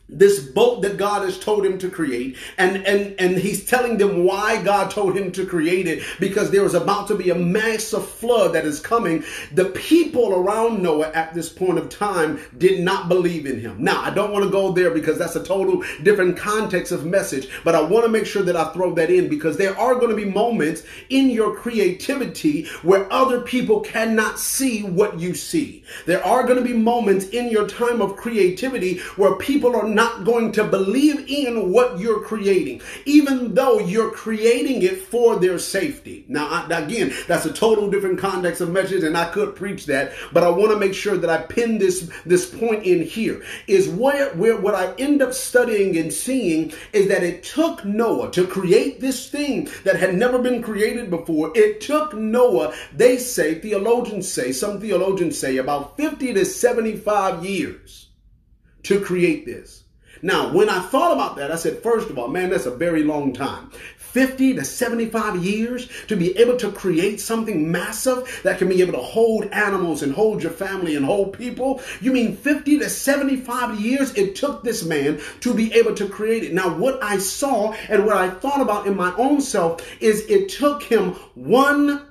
this 0.09 0.39
boat 0.39 0.83
that 0.83 0.97
God 0.97 1.23
has 1.23 1.39
told 1.39 1.67
him 1.67 1.79
to 1.79 1.91
create. 1.91 2.37
And 2.59 2.87
and 2.87 3.19
and 3.19 3.37
he's 3.37 3.65
telling 3.65 3.99
them 3.99 4.25
why 4.25 4.63
God 4.63 4.91
told 4.91 5.17
him 5.17 5.33
to 5.33 5.47
create 5.47 5.87
it. 5.87 6.03
Because 6.21 6.51
there 6.51 6.65
is 6.65 6.75
about 6.75 7.09
to 7.09 7.17
be 7.17 7.31
a 7.31 7.35
massive 7.35 8.07
flood 8.07 8.53
that 8.55 8.65
is 8.65 8.81
coming. 8.81 9.25
The 9.53 9.67
people 9.67 10.33
around 10.33 10.83
Noah 10.83 11.11
at 11.13 11.35
this 11.35 11.49
point 11.49 11.79
of 11.79 11.89
time 11.89 12.41
did 12.59 12.81
not 12.81 13.09
believe 13.09 13.47
in 13.47 13.61
him. 13.61 13.83
Now 13.83 14.01
I 14.01 14.11
don't 14.11 14.33
want 14.33 14.45
to 14.45 14.51
go 14.51 14.73
there 14.73 14.91
because 14.91 15.19
that's 15.19 15.37
a 15.37 15.45
total 15.45 15.83
different 16.03 16.37
context 16.37 16.93
of 16.93 17.05
message. 17.05 17.49
But 17.65 17.75
I 17.75 17.81
want 17.81 18.05
to 18.05 18.11
make 18.11 18.27
sure 18.27 18.43
that 18.43 18.57
I 18.57 18.73
throw 18.73 18.95
that 18.95 19.11
in 19.11 19.29
because 19.29 19.57
there 19.57 19.77
are 19.79 19.97
going 19.97 20.11
to 20.11 20.17
be 20.17 20.31
moments 20.31 20.85
in 21.09 21.31
your 21.31 21.57
creativity 21.57 22.67
where 22.83 23.13
other 23.13 23.41
people 23.41 23.81
cannot 23.81 24.39
see 24.39 24.83
what 24.83 25.19
you 25.19 25.35
see. 25.35 25.83
There 26.07 26.25
are 26.25 26.45
going 26.45 26.59
to 26.59 26.65
be 26.65 26.77
moments 26.77 27.29
in 27.31 27.51
your 27.51 27.67
time 27.67 28.01
of 28.01 28.17
creativity 28.17 28.99
where 29.17 29.35
people 29.37 29.75
are 29.75 29.96
not 29.97 30.25
going 30.25 30.53
to 30.53 30.62
believe 30.62 31.29
in 31.29 31.73
what 31.73 31.99
you're 31.99 32.21
creating, 32.21 32.83
even 33.05 33.55
though 33.55 33.81
you're 33.81 34.12
creating 34.12 34.83
it 34.83 35.03
for 35.03 35.37
their 35.37 35.59
safety. 35.59 36.25
Now, 36.29 36.67
again, 36.71 37.12
that's 37.26 37.47
a 37.47 37.53
total 37.53 37.91
different 37.91 38.21
context 38.21 38.61
of 38.61 38.71
message, 38.71 39.03
and 39.03 39.17
I 39.17 39.29
could 39.31 39.57
preach 39.57 39.87
that, 39.87 40.12
but 40.33 40.45
I 40.45 40.50
want 40.50 40.71
to 40.71 40.79
make 40.79 40.95
sure 40.95 41.17
that 41.17 41.31
I 41.31 41.38
pin 41.38 41.79
this 41.79 42.09
this 42.25 42.49
point 42.49 42.85
in 42.85 43.03
here. 43.03 43.43
Is 43.67 43.88
where 43.88 44.33
where 44.35 44.57
what 44.57 44.75
I 44.75 44.95
end 44.99 45.23
up 45.23 45.33
studying 45.33 45.97
and 45.97 46.12
seeing 46.12 46.73
is 46.93 47.09
that 47.09 47.25
it 47.25 47.43
took 47.43 47.85
Noah 47.85 48.31
to 48.33 48.47
create 48.47 49.00
this 49.00 49.31
thing 49.31 49.69
that 49.85 49.97
had 49.97 50.15
never 50.15 50.38
been 50.38 50.62
created 50.62 51.09
before. 51.09 51.53
It 51.55 51.81
took 51.81 52.15
Noah, 52.15 52.75
they 52.95 53.17
say, 53.17 53.55
theologians 53.55 54.31
say, 54.31 54.53
some 54.53 54.81
theologians 54.81 55.38
say, 55.38 55.57
about 55.57 55.97
50 55.97 56.35
to 56.35 56.45
75 56.45 57.45
years 57.45 58.11
to 58.85 59.00
create 59.00 59.47
this. 59.47 59.86
Now, 60.23 60.52
when 60.52 60.68
I 60.68 60.80
thought 60.80 61.12
about 61.12 61.37
that, 61.37 61.50
I 61.50 61.56
said, 61.56 61.82
first 61.82 62.11
of 62.11 62.18
all, 62.18 62.28
man, 62.28 62.50
that's 62.50 62.66
a 62.66 62.75
very 62.75 63.04
long 63.04 63.32
time. 63.32 63.70
50 64.16 64.54
to 64.54 64.64
75 64.64 65.44
years 65.44 65.90
to 66.06 66.16
be 66.16 66.35
able 66.38 66.56
to 66.56 66.73
create 66.73 67.20
something 67.20 67.70
massive 67.70 68.40
that 68.44 68.58
can 68.58 68.66
be 68.66 68.80
able 68.80 68.94
to 68.94 68.99
hold 68.99 69.44
animals 69.52 70.02
and 70.02 70.11
hold 70.11 70.42
your 70.42 70.52
family 70.52 70.96
and 70.96 71.04
hold 71.04 71.35
people. 71.35 71.82
You 72.00 72.12
mean 72.12 72.35
50 72.35 72.78
to 72.78 72.88
75 72.88 73.78
years 73.78 74.14
it 74.14 74.35
took 74.35 74.64
this 74.64 74.85
man 74.85 75.20
to 75.40 75.52
be 75.52 75.70
able 75.75 75.94
to 75.96 76.08
create 76.08 76.44
it. 76.44 76.54
Now, 76.54 76.75
what 76.75 77.02
I 77.04 77.18
saw 77.18 77.73
and 77.90 78.06
what 78.06 78.16
I 78.16 78.30
thought 78.30 78.62
about 78.62 78.87
in 78.87 78.96
my 78.96 79.14
own 79.16 79.42
self 79.42 79.87
is 80.00 80.25
it 80.30 80.49
took 80.49 80.82
him 80.82 81.12
one 81.35 82.06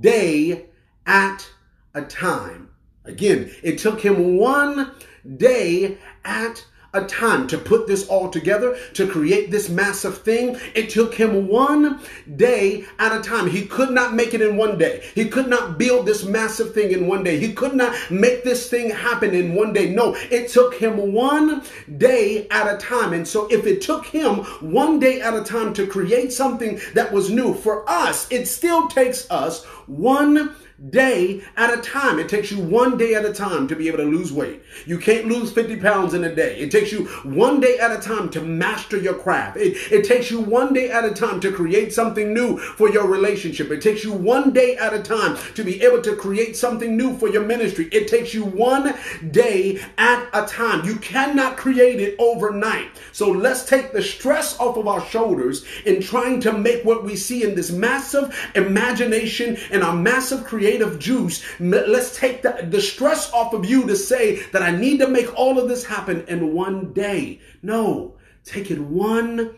day 0.00 0.66
at 1.06 1.48
a 1.94 2.02
time. 2.02 2.70
Again, 3.04 3.54
it 3.62 3.78
took 3.78 4.00
him 4.00 4.38
one 4.38 4.92
day 5.36 5.98
at 6.24 6.64
a 6.94 7.04
time 7.04 7.46
to 7.48 7.58
put 7.58 7.86
this 7.86 8.08
all 8.08 8.30
together, 8.30 8.76
to 8.94 9.06
create 9.06 9.50
this 9.50 9.68
massive 9.68 10.18
thing. 10.18 10.58
It 10.74 10.90
took 10.90 11.14
him 11.14 11.48
one 11.48 12.00
day 12.36 12.84
at 12.98 13.16
a 13.16 13.22
time. 13.22 13.48
He 13.48 13.66
could 13.66 13.90
not 13.90 14.14
make 14.14 14.34
it 14.34 14.40
in 14.40 14.56
one 14.56 14.78
day. 14.78 15.02
He 15.14 15.28
could 15.28 15.48
not 15.48 15.78
build 15.78 16.06
this 16.06 16.24
massive 16.24 16.72
thing 16.72 16.92
in 16.92 17.06
one 17.06 17.24
day. 17.24 17.38
He 17.38 17.52
could 17.52 17.74
not 17.74 17.94
make 18.10 18.44
this 18.44 18.68
thing 18.70 18.90
happen 18.90 19.34
in 19.34 19.54
one 19.54 19.72
day. 19.72 19.90
No, 19.90 20.14
it 20.30 20.48
took 20.48 20.74
him 20.74 21.12
one 21.12 21.62
day 21.98 22.46
at 22.50 22.72
a 22.72 22.78
time. 22.78 23.12
And 23.12 23.26
so 23.26 23.46
if 23.48 23.66
it 23.66 23.82
took 23.82 24.06
him 24.06 24.38
one 24.60 24.98
day 24.98 25.20
at 25.20 25.34
a 25.34 25.42
time 25.42 25.74
to 25.74 25.86
create 25.86 26.32
something 26.32 26.80
that 26.94 27.12
was 27.12 27.30
new 27.30 27.54
for 27.54 27.88
us, 27.88 28.30
it 28.30 28.46
still 28.46 28.88
takes 28.88 29.30
us 29.30 29.64
one 29.86 30.54
day 30.90 31.42
at 31.56 31.76
a 31.76 31.80
time. 31.80 32.18
It 32.18 32.28
takes 32.28 32.50
you 32.50 32.58
one 32.58 32.96
day 32.96 33.14
at 33.14 33.24
a 33.24 33.32
time 33.32 33.68
to 33.68 33.76
be 33.76 33.88
able 33.88 33.98
to 33.98 34.04
lose 34.04 34.32
weight. 34.32 34.62
You 34.86 34.98
can't 34.98 35.28
lose 35.28 35.52
50 35.52 35.76
pounds 35.76 36.14
in 36.14 36.24
a 36.24 36.34
day. 36.34 36.58
It 36.58 36.70
takes 36.70 36.90
you 36.90 37.06
one 37.22 37.60
day 37.60 37.78
at 37.78 37.92
a 37.92 37.98
time 37.98 38.28
to 38.30 38.40
master 38.40 38.96
your 38.96 39.14
craft. 39.14 39.56
It, 39.56 39.76
it 39.92 40.04
takes 40.04 40.30
you 40.30 40.40
one 40.40 40.72
day 40.72 40.90
at 40.90 41.04
a 41.04 41.12
time 41.12 41.40
to 41.40 41.52
create 41.52 41.92
something 41.92 42.34
new 42.34 42.58
for 42.58 42.90
your 42.90 43.06
relationship. 43.06 43.70
It 43.70 43.82
takes 43.82 44.02
you 44.02 44.12
one 44.12 44.52
day 44.52 44.76
at 44.76 44.92
a 44.92 45.02
time 45.02 45.36
to 45.54 45.62
be 45.62 45.82
able 45.82 46.02
to 46.02 46.16
create 46.16 46.56
something 46.56 46.96
new 46.96 47.16
for 47.16 47.28
your 47.28 47.44
ministry. 47.44 47.88
It 47.92 48.08
takes 48.08 48.34
you 48.34 48.44
one 48.44 48.94
day 49.30 49.80
at 49.96 50.28
a 50.32 50.44
time. 50.46 50.84
You 50.84 50.96
cannot 50.96 51.56
create 51.56 52.00
it 52.00 52.16
overnight. 52.18 52.88
So 53.12 53.30
let's 53.30 53.64
take 53.64 53.92
the 53.92 54.02
stress 54.02 54.58
off 54.58 54.76
of 54.76 54.88
our 54.88 55.04
shoulders 55.06 55.64
in 55.86 56.02
trying 56.02 56.40
to 56.40 56.52
make 56.52 56.84
what 56.84 57.04
we 57.04 57.14
see 57.14 57.44
in 57.44 57.54
this 57.54 57.70
massive 57.70 58.36
imagination 58.56 59.56
and 59.70 59.82
our 59.82 59.94
massive 59.94 60.44
creation 60.44 60.63
creative 60.64 60.98
juice. 60.98 61.44
Let's 61.60 62.16
take 62.16 62.40
the, 62.40 62.66
the 62.70 62.80
stress 62.80 63.30
off 63.34 63.52
of 63.52 63.66
you 63.66 63.86
to 63.86 63.94
say 63.94 64.36
that 64.52 64.62
I 64.62 64.70
need 64.70 64.98
to 65.00 65.08
make 65.08 65.38
all 65.38 65.58
of 65.58 65.68
this 65.68 65.84
happen 65.84 66.24
in 66.26 66.54
one 66.54 66.94
day. 66.94 67.40
No, 67.62 68.14
take 68.44 68.70
it 68.70 68.80
one 68.80 69.56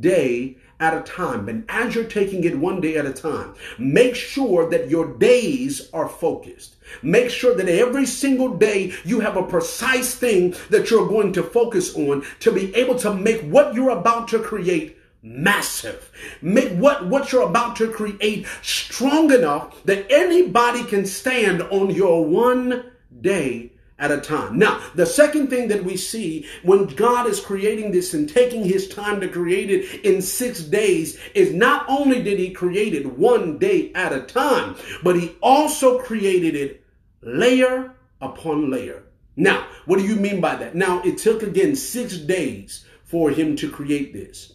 day 0.00 0.56
at 0.80 0.96
a 0.96 1.02
time. 1.02 1.48
And 1.48 1.64
as 1.68 1.94
you're 1.94 2.02
taking 2.02 2.42
it 2.42 2.58
one 2.58 2.80
day 2.80 2.96
at 2.96 3.06
a 3.06 3.12
time, 3.12 3.54
make 3.78 4.16
sure 4.16 4.68
that 4.70 4.90
your 4.90 5.16
days 5.18 5.88
are 5.92 6.08
focused. 6.08 6.74
Make 7.00 7.30
sure 7.30 7.54
that 7.54 7.68
every 7.68 8.06
single 8.06 8.56
day 8.56 8.92
you 9.04 9.20
have 9.20 9.36
a 9.36 9.44
precise 9.44 10.16
thing 10.16 10.56
that 10.70 10.90
you're 10.90 11.06
going 11.06 11.32
to 11.34 11.44
focus 11.44 11.94
on 11.94 12.24
to 12.40 12.50
be 12.50 12.74
able 12.74 12.96
to 12.96 13.14
make 13.14 13.42
what 13.42 13.72
you're 13.72 13.90
about 13.90 14.26
to 14.28 14.40
create 14.40 14.96
massive. 15.22 16.10
Make 16.40 16.72
what, 16.72 17.06
what 17.06 17.32
you're 17.32 17.48
about 17.48 17.76
to 17.76 17.90
create 17.90 18.46
strong 18.62 19.32
enough 19.32 19.82
that 19.84 20.10
anybody 20.10 20.84
can 20.84 21.06
stand 21.06 21.62
on 21.62 21.90
your 21.90 22.24
one 22.24 22.90
day 23.20 23.72
at 23.98 24.10
a 24.10 24.18
time. 24.18 24.58
Now, 24.58 24.82
the 24.94 25.04
second 25.04 25.48
thing 25.48 25.68
that 25.68 25.84
we 25.84 25.96
see 25.96 26.46
when 26.62 26.86
God 26.86 27.26
is 27.26 27.38
creating 27.38 27.92
this 27.92 28.14
and 28.14 28.28
taking 28.28 28.64
his 28.64 28.88
time 28.88 29.20
to 29.20 29.28
create 29.28 29.70
it 29.70 30.04
in 30.04 30.22
six 30.22 30.62
days 30.62 31.20
is 31.34 31.52
not 31.52 31.84
only 31.86 32.22
did 32.22 32.38
he 32.38 32.50
create 32.50 32.94
it 32.94 33.18
one 33.18 33.58
day 33.58 33.92
at 33.94 34.12
a 34.12 34.22
time, 34.22 34.74
but 35.02 35.16
he 35.16 35.36
also 35.42 35.98
created 35.98 36.54
it 36.54 36.82
layer 37.20 37.94
upon 38.22 38.70
layer. 38.70 39.02
Now, 39.36 39.66
what 39.84 39.98
do 39.98 40.06
you 40.06 40.16
mean 40.16 40.40
by 40.40 40.56
that? 40.56 40.74
Now, 40.74 41.02
it 41.02 41.18
took 41.18 41.42
again 41.42 41.76
six 41.76 42.16
days 42.16 42.86
for 43.04 43.30
him 43.30 43.54
to 43.56 43.70
create 43.70 44.12
this. 44.14 44.54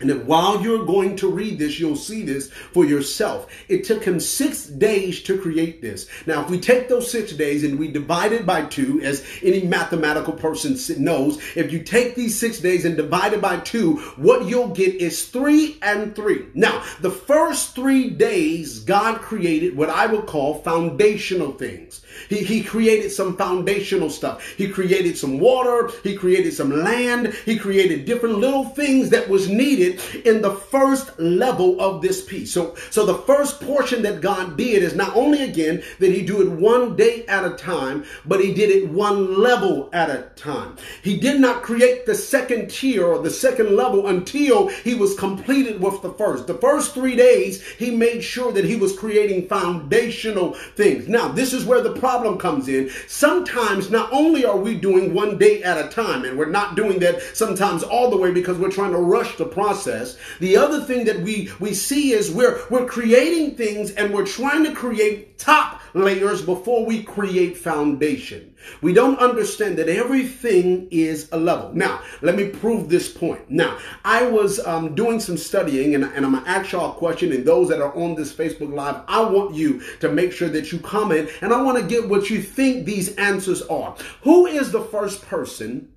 And 0.00 0.26
while 0.26 0.62
you're 0.62 0.84
going 0.84 1.16
to 1.16 1.30
read 1.30 1.58
this, 1.58 1.80
you'll 1.80 1.96
see 1.96 2.22
this 2.22 2.50
for 2.50 2.84
yourself. 2.84 3.50
It 3.68 3.84
took 3.84 4.04
him 4.04 4.20
six 4.20 4.66
days 4.66 5.22
to 5.24 5.38
create 5.38 5.82
this. 5.82 6.08
Now, 6.26 6.42
if 6.42 6.50
we 6.50 6.60
take 6.60 6.88
those 6.88 7.10
six 7.10 7.32
days 7.32 7.64
and 7.64 7.78
we 7.78 7.88
divide 7.88 8.32
it 8.32 8.46
by 8.46 8.66
two, 8.66 9.00
as 9.02 9.26
any 9.42 9.62
mathematical 9.64 10.34
person 10.34 10.76
knows, 11.02 11.38
if 11.56 11.72
you 11.72 11.82
take 11.82 12.14
these 12.14 12.38
six 12.38 12.60
days 12.60 12.84
and 12.84 12.96
divide 12.96 13.32
it 13.32 13.40
by 13.40 13.58
two, 13.58 13.96
what 14.16 14.46
you'll 14.46 14.68
get 14.68 14.94
is 14.94 15.26
three 15.28 15.78
and 15.82 16.14
three. 16.14 16.46
Now, 16.54 16.84
the 17.00 17.10
first 17.10 17.74
three 17.74 18.10
days, 18.10 18.80
God 18.80 19.20
created 19.20 19.76
what 19.76 19.90
I 19.90 20.06
would 20.06 20.26
call 20.26 20.62
foundational 20.62 21.52
things. 21.52 22.02
He, 22.28 22.38
he 22.38 22.62
created 22.62 23.10
some 23.10 23.36
foundational 23.36 24.10
stuff. 24.10 24.46
He 24.56 24.68
created 24.68 25.16
some 25.16 25.38
water. 25.38 25.90
He 26.02 26.16
created 26.16 26.52
some 26.52 26.70
land. 26.70 27.34
He 27.44 27.58
created 27.58 28.04
different 28.04 28.38
little 28.38 28.64
things 28.64 29.10
that 29.10 29.28
was 29.28 29.48
needed 29.48 30.00
in 30.24 30.42
the 30.42 30.54
first 30.54 31.18
level 31.18 31.80
of 31.80 32.02
this 32.02 32.24
piece. 32.24 32.52
So, 32.52 32.74
so 32.90 33.04
the 33.04 33.18
first 33.18 33.60
portion 33.60 34.02
that 34.02 34.20
God 34.20 34.56
did 34.56 34.82
is 34.82 34.94
not 34.94 35.16
only 35.16 35.42
again 35.42 35.82
that 35.98 36.12
he 36.12 36.24
do 36.24 36.42
it 36.42 36.50
one 36.50 36.96
day 36.96 37.24
at 37.26 37.44
a 37.44 37.56
time, 37.56 38.04
but 38.24 38.40
he 38.40 38.52
did 38.54 38.70
it 38.70 38.88
one 38.90 39.40
level 39.40 39.88
at 39.92 40.10
a 40.10 40.30
time. 40.36 40.76
He 41.02 41.18
did 41.18 41.40
not 41.40 41.62
create 41.62 42.06
the 42.06 42.14
second 42.14 42.70
tier 42.70 43.06
or 43.06 43.22
the 43.22 43.30
second 43.30 43.74
level 43.76 44.08
until 44.08 44.68
he 44.68 44.94
was 44.94 45.14
completed 45.14 45.80
with 45.80 46.02
the 46.02 46.12
first. 46.12 46.46
The 46.46 46.54
first 46.54 46.94
three 46.94 47.16
days, 47.16 47.62
he 47.62 47.90
made 47.90 48.22
sure 48.22 48.52
that 48.52 48.64
he 48.64 48.76
was 48.76 48.96
creating 48.96 49.48
foundational 49.48 50.54
things. 50.76 51.08
Now, 51.08 51.28
this 51.28 51.52
is 51.52 51.64
where 51.64 51.80
the 51.80 51.92
problem 52.08 52.38
comes 52.38 52.68
in. 52.68 52.90
Sometimes 53.06 53.90
not 53.90 54.10
only 54.14 54.42
are 54.42 54.56
we 54.56 54.74
doing 54.74 55.12
one 55.12 55.36
day 55.36 55.62
at 55.62 55.76
a 55.76 55.90
time, 55.90 56.24
and 56.24 56.38
we're 56.38 56.48
not 56.48 56.74
doing 56.74 56.98
that 57.00 57.20
sometimes 57.36 57.82
all 57.82 58.08
the 58.08 58.16
way 58.16 58.30
because 58.30 58.56
we're 58.56 58.70
trying 58.70 58.92
to 58.92 58.98
rush 58.98 59.36
the 59.36 59.44
process. 59.44 60.16
The 60.40 60.56
other 60.56 60.80
thing 60.80 61.04
that 61.04 61.20
we 61.20 61.50
we 61.60 61.74
see 61.74 62.12
is 62.12 62.30
we're 62.30 62.62
we're 62.70 62.86
creating 62.86 63.56
things 63.56 63.90
and 63.90 64.14
we're 64.14 64.24
trying 64.24 64.64
to 64.64 64.72
create 64.72 65.36
top 65.36 65.82
layers 65.94 66.40
before 66.42 66.86
we 66.86 67.02
create 67.02 67.56
foundation. 67.56 68.54
We 68.80 68.92
don't 68.92 69.18
understand 69.18 69.78
that 69.78 69.88
everything 69.88 70.88
is 70.90 71.28
a 71.32 71.38
level. 71.38 71.72
Now, 71.74 72.02
let 72.22 72.36
me 72.36 72.48
prove 72.48 72.88
this 72.88 73.10
point. 73.10 73.48
Now, 73.50 73.78
I 74.04 74.26
was 74.26 74.64
um, 74.66 74.94
doing 74.94 75.20
some 75.20 75.36
studying 75.36 75.94
and, 75.94 76.04
and 76.04 76.24
I'm 76.24 76.32
going 76.32 76.44
to 76.44 76.50
ask 76.50 76.72
y'all 76.72 76.92
a 76.92 76.94
question. 76.94 77.32
And 77.32 77.44
those 77.44 77.68
that 77.68 77.80
are 77.80 77.94
on 77.94 78.14
this 78.14 78.32
Facebook 78.32 78.72
Live, 78.72 79.02
I 79.06 79.22
want 79.22 79.54
you 79.54 79.80
to 80.00 80.10
make 80.10 80.32
sure 80.32 80.48
that 80.48 80.72
you 80.72 80.78
comment 80.80 81.30
and 81.40 81.52
I 81.52 81.62
want 81.62 81.78
to 81.78 81.86
get 82.00 82.08
what 82.08 82.30
you 82.30 82.42
think 82.42 82.84
these 82.84 83.14
answers 83.16 83.62
are. 83.62 83.96
Who 84.22 84.46
is 84.46 84.72
the 84.72 84.82
first 84.82 85.22
person 85.22 85.92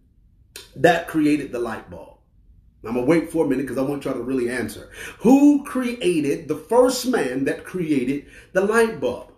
that 0.75 1.07
created 1.07 1.51
the 1.51 1.59
light 1.59 1.89
bulb? 1.89 2.17
I'm 2.83 2.95
gonna 2.95 3.05
wait 3.05 3.31
for 3.31 3.45
a 3.45 3.47
minute 3.47 3.63
because 3.67 3.77
I 3.77 3.83
want 3.83 4.05
y'all 4.05 4.15
to 4.15 4.23
really 4.23 4.49
answer. 4.49 4.89
Who 5.19 5.63
created 5.63 6.47
the 6.47 6.55
first 6.55 7.05
man 7.07 7.45
that 7.45 7.63
created 7.63 8.25
the 8.53 8.61
light 8.61 8.99
bulb? 8.99 9.30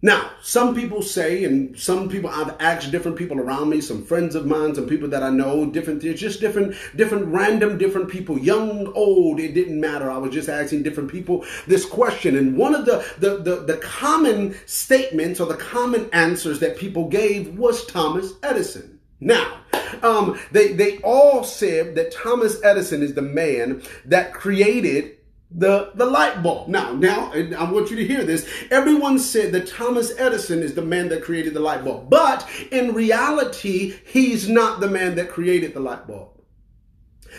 Now, 0.00 0.30
some 0.42 0.76
people 0.76 1.02
say, 1.02 1.42
and 1.42 1.76
some 1.76 2.08
people 2.08 2.30
I've 2.30 2.54
asked 2.60 2.92
different 2.92 3.18
people 3.18 3.40
around 3.40 3.68
me, 3.68 3.80
some 3.80 4.04
friends 4.04 4.36
of 4.36 4.46
mine, 4.46 4.74
some 4.74 4.86
people 4.86 5.08
that 5.08 5.24
I 5.24 5.30
know, 5.30 5.66
different, 5.66 6.02
things, 6.02 6.20
just 6.20 6.40
different, 6.40 6.76
different, 6.94 7.26
random, 7.26 7.78
different 7.78 8.08
people, 8.08 8.38
young, 8.38 8.92
old, 8.94 9.40
it 9.40 9.54
didn't 9.54 9.80
matter. 9.80 10.08
I 10.08 10.18
was 10.18 10.32
just 10.32 10.48
asking 10.48 10.84
different 10.84 11.10
people 11.10 11.44
this 11.66 11.84
question. 11.84 12.36
And 12.36 12.56
one 12.56 12.76
of 12.76 12.84
the, 12.84 13.04
the, 13.18 13.38
the, 13.38 13.56
the 13.64 13.76
common 13.78 14.54
statements 14.66 15.40
or 15.40 15.46
the 15.46 15.56
common 15.56 16.08
answers 16.12 16.60
that 16.60 16.76
people 16.76 17.08
gave 17.08 17.58
was 17.58 17.84
Thomas 17.86 18.34
Edison. 18.44 19.00
Now, 19.20 19.62
um, 20.04 20.38
they, 20.52 20.74
they 20.74 20.98
all 20.98 21.42
said 21.42 21.96
that 21.96 22.12
Thomas 22.12 22.62
Edison 22.62 23.02
is 23.02 23.14
the 23.14 23.22
man 23.22 23.82
that 24.04 24.32
created 24.32 25.17
the, 25.50 25.92
the 25.94 26.06
light 26.06 26.42
bulb. 26.42 26.68
Now, 26.68 26.92
now, 26.92 27.32
I 27.32 27.70
want 27.70 27.90
you 27.90 27.96
to 27.96 28.06
hear 28.06 28.24
this. 28.24 28.48
Everyone 28.70 29.18
said 29.18 29.52
that 29.52 29.66
Thomas 29.66 30.12
Edison 30.18 30.62
is 30.62 30.74
the 30.74 30.82
man 30.82 31.08
that 31.08 31.22
created 31.22 31.54
the 31.54 31.60
light 31.60 31.84
bulb. 31.84 32.10
But 32.10 32.48
in 32.70 32.92
reality, 32.94 33.96
he's 34.06 34.48
not 34.48 34.80
the 34.80 34.88
man 34.88 35.14
that 35.16 35.30
created 35.30 35.74
the 35.74 35.80
light 35.80 36.06
bulb. 36.06 36.37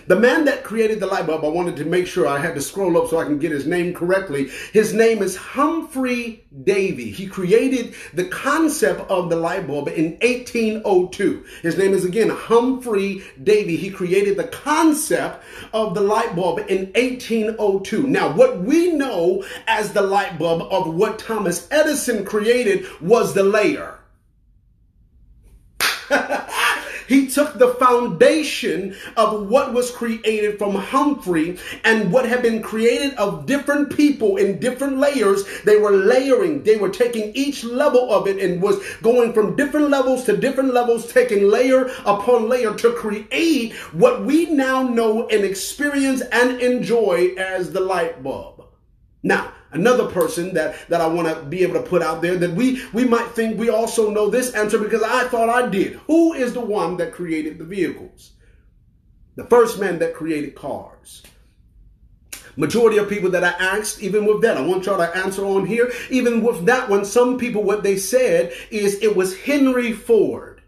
The 0.08 0.20
man 0.20 0.46
that 0.46 0.64
created 0.64 1.00
the 1.00 1.08
light 1.08 1.28
bulb, 1.28 1.44
I 1.44 1.50
wanted 1.50 1.76
to 1.78 1.86
make 1.86 2.08
sure 2.08 2.28
I 2.28 2.40
had 2.40 2.56
to 2.56 2.62
scroll 2.62 2.98
up 2.98 3.10
so 3.10 3.20
I 3.20 3.26
can 3.26 3.40
get 3.40 3.52
his 3.52 3.66
name 3.66 3.94
correctly. 3.94 4.50
His 4.74 4.94
name 4.94 5.22
is 5.22 5.36
Humphrey 5.36 6.46
Davy. 6.64 7.12
He 7.12 7.28
created 7.28 7.94
the 8.14 8.26
concept 8.26 9.02
of 9.10 9.30
the 9.30 9.36
light 9.36 9.68
bulb 9.68 9.88
in 9.88 10.18
1802. 10.22 11.46
His 11.62 11.78
name 11.78 11.94
is 11.94 12.06
again 12.06 12.30
Humphrey 12.30 13.24
Davy. 13.44 13.76
He 13.76 13.90
created 13.90 14.38
the 14.38 14.48
concept 14.48 15.44
of 15.74 15.94
the 15.94 16.02
light 16.02 16.36
bulb 16.36 16.60
in 16.68 16.92
1802. 16.94 18.08
Now, 18.08 18.34
what 18.34 18.60
we 18.60 18.92
know 18.92 19.44
as 19.68 19.94
the 19.94 20.02
light 20.02 20.40
bulb 20.40 20.72
of 20.72 20.94
what 20.94 21.20
Thomas 21.20 21.68
Edison 21.72 22.26
created 22.26 22.86
was 23.02 23.34
the 23.34 23.44
layer. 23.44 24.00
He 27.10 27.28
took 27.28 27.58
the 27.58 27.74
foundation 27.74 28.96
of 29.18 29.48
what 29.48 29.74
was 29.74 29.90
created 29.90 30.60
from 30.60 30.76
Humphrey 30.76 31.58
and 31.84 32.14
what 32.14 32.30
had 32.30 32.44
been 32.44 32.62
created 32.62 33.16
of 33.16 33.48
different 33.48 33.98
people 33.98 34.38
in 34.38 34.60
different 34.60 35.00
layers. 35.00 35.44
They 35.64 35.78
were 35.78 35.90
layering. 35.90 36.62
They 36.62 36.78
were 36.78 36.90
taking 36.90 37.34
each 37.34 37.64
level 37.64 38.14
of 38.14 38.28
it 38.28 38.38
and 38.38 38.62
was 38.62 38.80
going 39.02 39.34
from 39.34 39.56
different 39.56 39.90
levels 39.90 40.24
to 40.26 40.38
different 40.38 40.72
levels, 40.72 41.12
taking 41.12 41.50
layer 41.50 41.90
upon 42.06 42.48
layer 42.48 42.76
to 42.76 42.94
create 42.94 43.74
what 43.92 44.24
we 44.24 44.46
now 44.46 44.84
know 44.84 45.28
and 45.30 45.44
experience 45.44 46.22
and 46.32 46.62
enjoy 46.62 47.34
as 47.40 47.74
the 47.74 47.80
light 47.80 48.22
bulb. 48.22 48.66
Now, 49.24 49.52
another 49.72 50.08
person 50.08 50.54
that, 50.54 50.76
that 50.90 51.02
I 51.02 51.08
want 51.08 51.28
to 51.28 51.44
be 51.44 51.64
able 51.64 51.76
to 51.76 51.88
put 51.88 52.02
out 52.02 52.22
there 52.22 52.38
that 52.38 52.52
we, 52.52 52.82
we 52.94 53.06
might 53.06 53.30
think 53.32 53.58
we 53.60 53.70
also 53.70 54.10
know 54.10 54.30
this 54.30 54.54
answer 54.54 54.78
because 54.78 55.04
I 55.04 55.28
thought 55.28 55.50
I 55.50 55.70
did. 55.70 55.94
Who 56.08 56.34
is 56.34 56.54
the 56.54 56.62
one 56.62 56.98
that 56.98 57.14
created 57.14 57.58
the 57.58 57.66
vehicles? 57.66 58.32
The 59.36 59.46
first 59.46 59.80
man 59.80 60.00
that 60.00 60.14
created 60.14 60.56
cars. 60.56 61.24
Majority 62.56 62.98
of 62.98 63.08
people 63.08 63.30
that 63.32 63.44
I 63.44 63.52
asked, 63.52 64.02
even 64.02 64.26
with 64.26 64.42
that, 64.42 64.58
I 64.58 64.62
want 64.62 64.86
y'all 64.86 64.98
to 64.98 65.16
answer 65.16 65.46
on 65.46 65.66
here. 65.66 65.92
Even 66.10 66.44
with 66.44 66.66
that 66.66 66.90
one, 66.90 67.06
some 67.06 67.38
people, 67.38 67.64
what 67.64 67.84
they 67.84 67.96
said 67.96 68.52
is 68.70 69.02
it 69.02 69.16
was 69.16 69.38
Henry 69.40 69.94
Ford. 69.94 70.62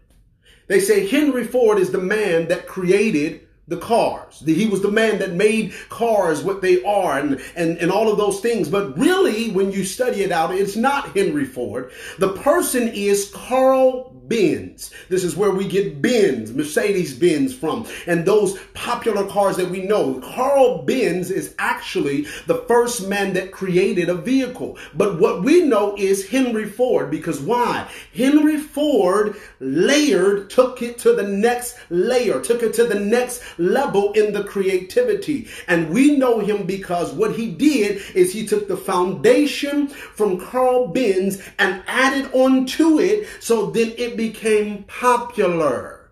They 0.68 0.80
say 0.80 1.06
Henry 1.06 1.44
Ford 1.44 1.78
is 1.78 1.90
the 1.90 1.98
man 1.98 2.48
that 2.48 2.66
created 2.66 3.46
the 3.68 3.76
cars. 3.76 4.42
He 4.44 4.66
was 4.66 4.82
the 4.82 4.90
man 4.90 5.18
that 5.20 5.34
made 5.34 5.72
cars 5.88 6.42
what 6.42 6.62
they 6.62 6.82
are 6.82 7.18
and, 7.18 7.40
and, 7.54 7.78
and 7.78 7.92
all 7.92 8.10
of 8.10 8.18
those 8.18 8.40
things. 8.40 8.68
But 8.68 8.98
really, 8.98 9.50
when 9.50 9.70
you 9.70 9.84
study 9.84 10.22
it 10.22 10.32
out, 10.32 10.52
it's 10.52 10.76
not 10.76 11.16
Henry 11.16 11.44
Ford. 11.44 11.92
The 12.18 12.32
person 12.32 12.88
is 12.88 13.30
Carl 13.32 14.12
Benz. 14.32 14.90
This 15.08 15.24
is 15.24 15.36
where 15.36 15.50
we 15.50 15.66
get 15.66 16.00
Benz, 16.00 16.52
Mercedes 16.52 17.14
Benz 17.14 17.54
from, 17.54 17.86
and 18.06 18.24
those 18.24 18.58
popular 18.72 19.26
cars 19.26 19.56
that 19.56 19.70
we 19.70 19.82
know. 19.82 20.20
Carl 20.20 20.82
Benz 20.82 21.30
is 21.30 21.54
actually 21.58 22.22
the 22.46 22.64
first 22.66 23.08
man 23.08 23.34
that 23.34 23.52
created 23.52 24.08
a 24.08 24.14
vehicle. 24.14 24.78
But 24.94 25.20
what 25.20 25.42
we 25.42 25.62
know 25.62 25.94
is 25.96 26.28
Henry 26.28 26.68
Ford 26.68 27.10
because 27.10 27.40
why? 27.40 27.88
Henry 28.14 28.58
Ford 28.58 29.36
layered, 29.60 30.48
took 30.50 30.82
it 30.82 30.98
to 30.98 31.14
the 31.14 31.24
next 31.24 31.76
layer, 31.90 32.40
took 32.40 32.62
it 32.62 32.72
to 32.74 32.84
the 32.84 32.98
next 32.98 33.42
level 33.62 34.12
in 34.12 34.32
the 34.32 34.44
creativity. 34.44 35.48
And 35.68 35.90
we 35.90 36.16
know 36.16 36.40
him 36.40 36.66
because 36.66 37.12
what 37.12 37.36
he 37.36 37.50
did 37.50 38.02
is 38.14 38.32
he 38.32 38.46
took 38.46 38.68
the 38.68 38.76
foundation 38.76 39.88
from 39.88 40.40
Carl 40.40 40.88
Benz 40.88 41.42
and 41.58 41.82
added 41.86 42.30
on 42.34 42.66
to 42.66 42.98
it 42.98 43.28
so 43.40 43.70
then 43.70 43.92
it 43.96 44.16
became 44.16 44.84
popular. 44.84 46.10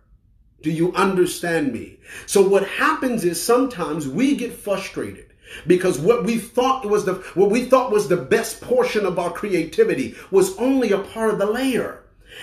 Do 0.63 0.71
you 0.71 0.93
understand 0.95 1.73
me? 1.73 1.99
So 2.27 2.47
what 2.47 2.67
happens 2.67 3.25
is 3.25 3.43
sometimes 3.43 4.07
we 4.07 4.37
get 4.37 4.53
frustrated 4.53 5.27
because 5.67 5.99
what 5.99 6.25
we 6.25 6.39
thought 6.39 6.85
was 6.87 7.05
the 7.05 7.15
what 7.35 7.51
we 7.51 7.65
thought 7.65 7.91
was 7.91 8.09
the 8.09 8.17
best 8.17 8.61
portion 8.61 9.07
of 9.07 9.19
our 9.19 9.31
creativity 9.31 10.15
was 10.31 10.57
only 10.59 10.93
a 10.93 10.99
part 10.99 11.31
of 11.31 11.39
the 11.39 11.47
layer. 11.47 12.00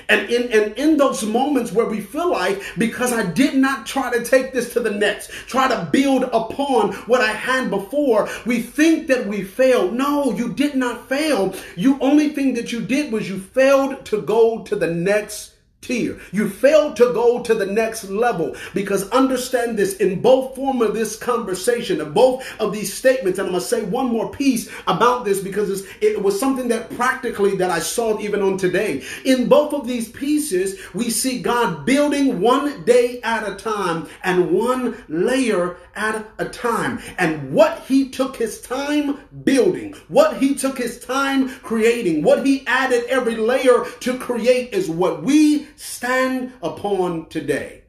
And 0.09 0.29
in, 0.29 0.51
and 0.51 0.73
in 0.77 0.97
those 0.97 1.23
moments 1.23 1.71
where 1.71 1.85
we 1.85 2.01
feel 2.01 2.31
like, 2.31 2.61
because 2.77 3.11
I 3.11 3.25
did 3.25 3.55
not 3.55 3.85
try 3.85 4.11
to 4.11 4.23
take 4.23 4.53
this 4.53 4.73
to 4.73 4.79
the 4.79 4.91
next, 4.91 5.31
try 5.47 5.67
to 5.67 5.89
build 5.91 6.23
upon 6.23 6.93
what 7.07 7.21
I 7.21 7.31
had 7.31 7.69
before, 7.69 8.29
we 8.45 8.61
think 8.61 9.07
that 9.07 9.27
we 9.27 9.43
failed. 9.43 9.93
No, 9.93 10.31
you 10.31 10.53
did 10.53 10.75
not 10.75 11.09
fail. 11.09 11.53
You 11.75 11.97
only 11.99 12.29
thing 12.29 12.53
that 12.55 12.71
you 12.71 12.81
did 12.81 13.11
was 13.11 13.29
you 13.29 13.39
failed 13.39 14.05
to 14.05 14.21
go 14.21 14.63
to 14.63 14.75
the 14.75 14.87
next 14.87 15.53
tier. 15.81 16.19
You 16.31 16.49
failed 16.49 16.95
to 16.97 17.13
go 17.13 17.41
to 17.43 17.53
the 17.53 17.65
next 17.65 18.09
level 18.09 18.55
because 18.73 19.09
understand 19.11 19.77
this 19.77 19.97
in 19.97 20.21
both 20.21 20.55
form 20.55 20.81
of 20.81 20.93
this 20.93 21.15
conversation, 21.15 22.01
in 22.01 22.11
both 22.11 22.43
of 22.59 22.73
these 22.73 22.93
statements. 22.93 23.39
And 23.39 23.47
I'm 23.47 23.53
to 23.53 23.61
say 23.61 23.83
one 23.83 24.07
more 24.07 24.31
piece 24.31 24.69
about 24.87 25.23
this 25.23 25.41
because 25.41 25.85
it 26.01 26.21
was 26.21 26.39
something 26.39 26.67
that 26.69 26.89
practically 26.95 27.55
that 27.57 27.69
I 27.69 27.79
saw 27.79 28.19
even 28.19 28.41
on 28.41 28.57
today. 28.57 29.03
In 29.25 29.47
both 29.47 29.73
of 29.73 29.87
these 29.87 30.09
pieces, 30.09 30.79
we 30.93 31.09
see 31.09 31.41
God 31.41 31.85
building 31.85 32.41
one 32.41 32.83
day 32.83 33.21
at 33.21 33.47
a 33.47 33.55
time 33.55 34.07
and 34.23 34.51
one 34.51 35.03
layer 35.07 35.77
at 35.95 36.25
a 36.37 36.45
time. 36.45 36.99
And 37.17 37.53
what 37.53 37.79
he 37.87 38.09
took 38.09 38.35
his 38.35 38.61
time 38.61 39.19
building, 39.43 39.93
what 40.07 40.37
he 40.37 40.55
took 40.55 40.77
his 40.77 40.99
time 40.99 41.49
creating, 41.59 42.23
what 42.23 42.45
he 42.45 42.65
added 42.67 43.05
every 43.09 43.35
layer 43.35 43.85
to 44.01 44.17
create 44.17 44.73
is 44.73 44.89
what 44.89 45.23
we 45.23 45.67
stand 45.77 46.51
upon 46.61 47.29
today 47.29 47.83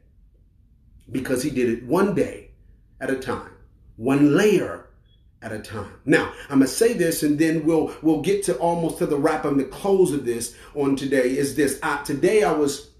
because 1.11 1.43
he 1.43 1.49
did 1.49 1.69
it 1.69 1.83
one 1.85 2.13
day 2.13 2.51
at 3.01 3.09
a 3.09 3.15
time, 3.15 3.51
one 3.97 4.35
layer 4.35 4.89
at 5.41 5.51
a 5.51 5.59
time. 5.59 5.91
Now, 6.05 6.31
I'm 6.49 6.59
gonna 6.59 6.67
say 6.67 6.93
this, 6.93 7.23
and 7.23 7.39
then 7.39 7.65
we'll 7.65 7.93
we'll 8.01 8.21
get 8.21 8.43
to 8.43 8.57
almost 8.57 8.99
to 8.99 9.05
the 9.05 9.17
wrap 9.17 9.45
and 9.45 9.59
the 9.59 9.65
close 9.65 10.13
of 10.13 10.25
this 10.25 10.55
on 10.75 10.95
today. 10.95 11.37
Is 11.37 11.55
this 11.55 11.79
I, 11.81 12.03
today? 12.03 12.43
I 12.43 12.51
was 12.51 12.91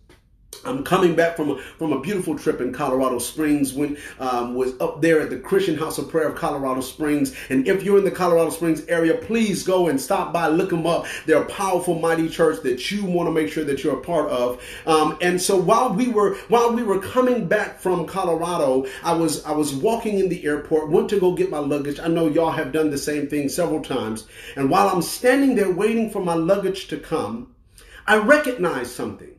I'm 0.65 0.83
coming 0.83 1.15
back 1.15 1.37
from 1.37 1.51
a, 1.51 1.61
from 1.77 1.93
a 1.93 2.01
beautiful 2.01 2.37
trip 2.37 2.59
in 2.59 2.73
Colorado 2.73 3.19
Springs. 3.19 3.73
When 3.73 3.97
um, 4.19 4.55
was 4.55 4.73
up 4.81 5.01
there 5.01 5.21
at 5.21 5.29
the 5.29 5.39
Christian 5.39 5.77
House 5.77 5.97
of 5.97 6.09
Prayer 6.09 6.27
of 6.27 6.35
Colorado 6.35 6.81
Springs. 6.81 7.35
And 7.49 7.67
if 7.67 7.83
you're 7.83 7.97
in 7.97 8.03
the 8.03 8.11
Colorado 8.11 8.49
Springs 8.49 8.85
area, 8.87 9.15
please 9.15 9.63
go 9.63 9.87
and 9.87 9.99
stop 9.99 10.33
by, 10.33 10.47
look 10.47 10.69
them 10.69 10.85
up. 10.85 11.05
They're 11.25 11.41
a 11.41 11.45
powerful, 11.45 11.97
mighty 11.97 12.27
church 12.29 12.61
that 12.63 12.91
you 12.91 13.05
want 13.05 13.27
to 13.27 13.31
make 13.31 13.49
sure 13.51 13.63
that 13.63 13.83
you're 13.83 13.97
a 13.97 14.01
part 14.01 14.29
of. 14.29 14.61
Um, 14.85 15.17
and 15.21 15.41
so 15.41 15.57
while 15.57 15.93
we 15.93 16.09
were 16.09 16.35
while 16.49 16.73
we 16.73 16.83
were 16.83 16.99
coming 16.99 17.47
back 17.47 17.79
from 17.79 18.05
Colorado, 18.05 18.85
I 19.03 19.13
was 19.13 19.43
I 19.45 19.51
was 19.51 19.73
walking 19.73 20.19
in 20.19 20.29
the 20.29 20.45
airport, 20.45 20.89
went 20.89 21.09
to 21.09 21.19
go 21.19 21.33
get 21.33 21.49
my 21.49 21.59
luggage. 21.59 21.99
I 21.99 22.07
know 22.07 22.27
y'all 22.27 22.51
have 22.51 22.71
done 22.71 22.89
the 22.89 22.97
same 22.97 23.27
thing 23.27 23.49
several 23.49 23.81
times. 23.81 24.25
And 24.55 24.69
while 24.69 24.89
I'm 24.89 25.01
standing 25.01 25.55
there 25.55 25.71
waiting 25.71 26.09
for 26.09 26.23
my 26.23 26.35
luggage 26.35 26.87
to 26.89 26.97
come, 26.97 27.55
I 28.05 28.17
recognized 28.17 28.91
something. 28.91 29.38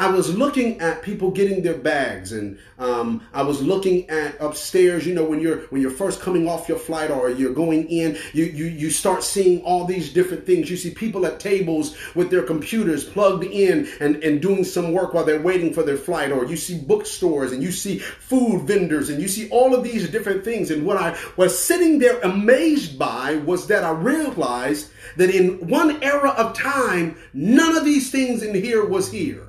I 0.00 0.08
was 0.08 0.32
looking 0.32 0.80
at 0.80 1.02
people 1.02 1.32
getting 1.32 1.60
their 1.60 1.76
bags, 1.76 2.30
and 2.30 2.56
um, 2.78 3.26
I 3.34 3.42
was 3.42 3.60
looking 3.60 4.08
at 4.08 4.40
upstairs. 4.40 5.04
You 5.04 5.12
know, 5.12 5.24
when 5.24 5.40
you're 5.40 5.62
when 5.70 5.82
you're 5.82 5.90
first 5.90 6.20
coming 6.20 6.48
off 6.48 6.68
your 6.68 6.78
flight 6.78 7.10
or 7.10 7.30
you're 7.30 7.52
going 7.52 7.88
in, 7.88 8.16
you 8.32 8.44
you 8.44 8.66
you 8.66 8.90
start 8.90 9.24
seeing 9.24 9.60
all 9.62 9.84
these 9.84 10.12
different 10.12 10.46
things. 10.46 10.70
You 10.70 10.76
see 10.76 10.90
people 10.90 11.26
at 11.26 11.40
tables 11.40 11.96
with 12.14 12.30
their 12.30 12.44
computers 12.44 13.02
plugged 13.02 13.42
in 13.42 13.88
and 13.98 14.22
and 14.22 14.40
doing 14.40 14.62
some 14.62 14.92
work 14.92 15.14
while 15.14 15.24
they're 15.24 15.42
waiting 15.42 15.74
for 15.74 15.82
their 15.82 15.96
flight, 15.96 16.30
or 16.30 16.44
you 16.44 16.56
see 16.56 16.78
bookstores 16.78 17.50
and 17.50 17.60
you 17.60 17.72
see 17.72 17.98
food 17.98 18.68
vendors 18.68 19.10
and 19.10 19.20
you 19.20 19.26
see 19.26 19.50
all 19.50 19.74
of 19.74 19.82
these 19.82 20.08
different 20.08 20.44
things. 20.44 20.70
And 20.70 20.86
what 20.86 20.96
I 20.96 21.18
was 21.36 21.58
sitting 21.58 21.98
there 21.98 22.20
amazed 22.20 23.00
by 23.00 23.34
was 23.34 23.66
that 23.66 23.82
I 23.82 23.90
realized 23.90 24.92
that 25.16 25.30
in 25.30 25.66
one 25.66 26.00
era 26.04 26.30
of 26.30 26.56
time, 26.56 27.16
none 27.34 27.76
of 27.76 27.84
these 27.84 28.12
things 28.12 28.44
in 28.44 28.54
here 28.54 28.84
was 28.84 29.10
here. 29.10 29.47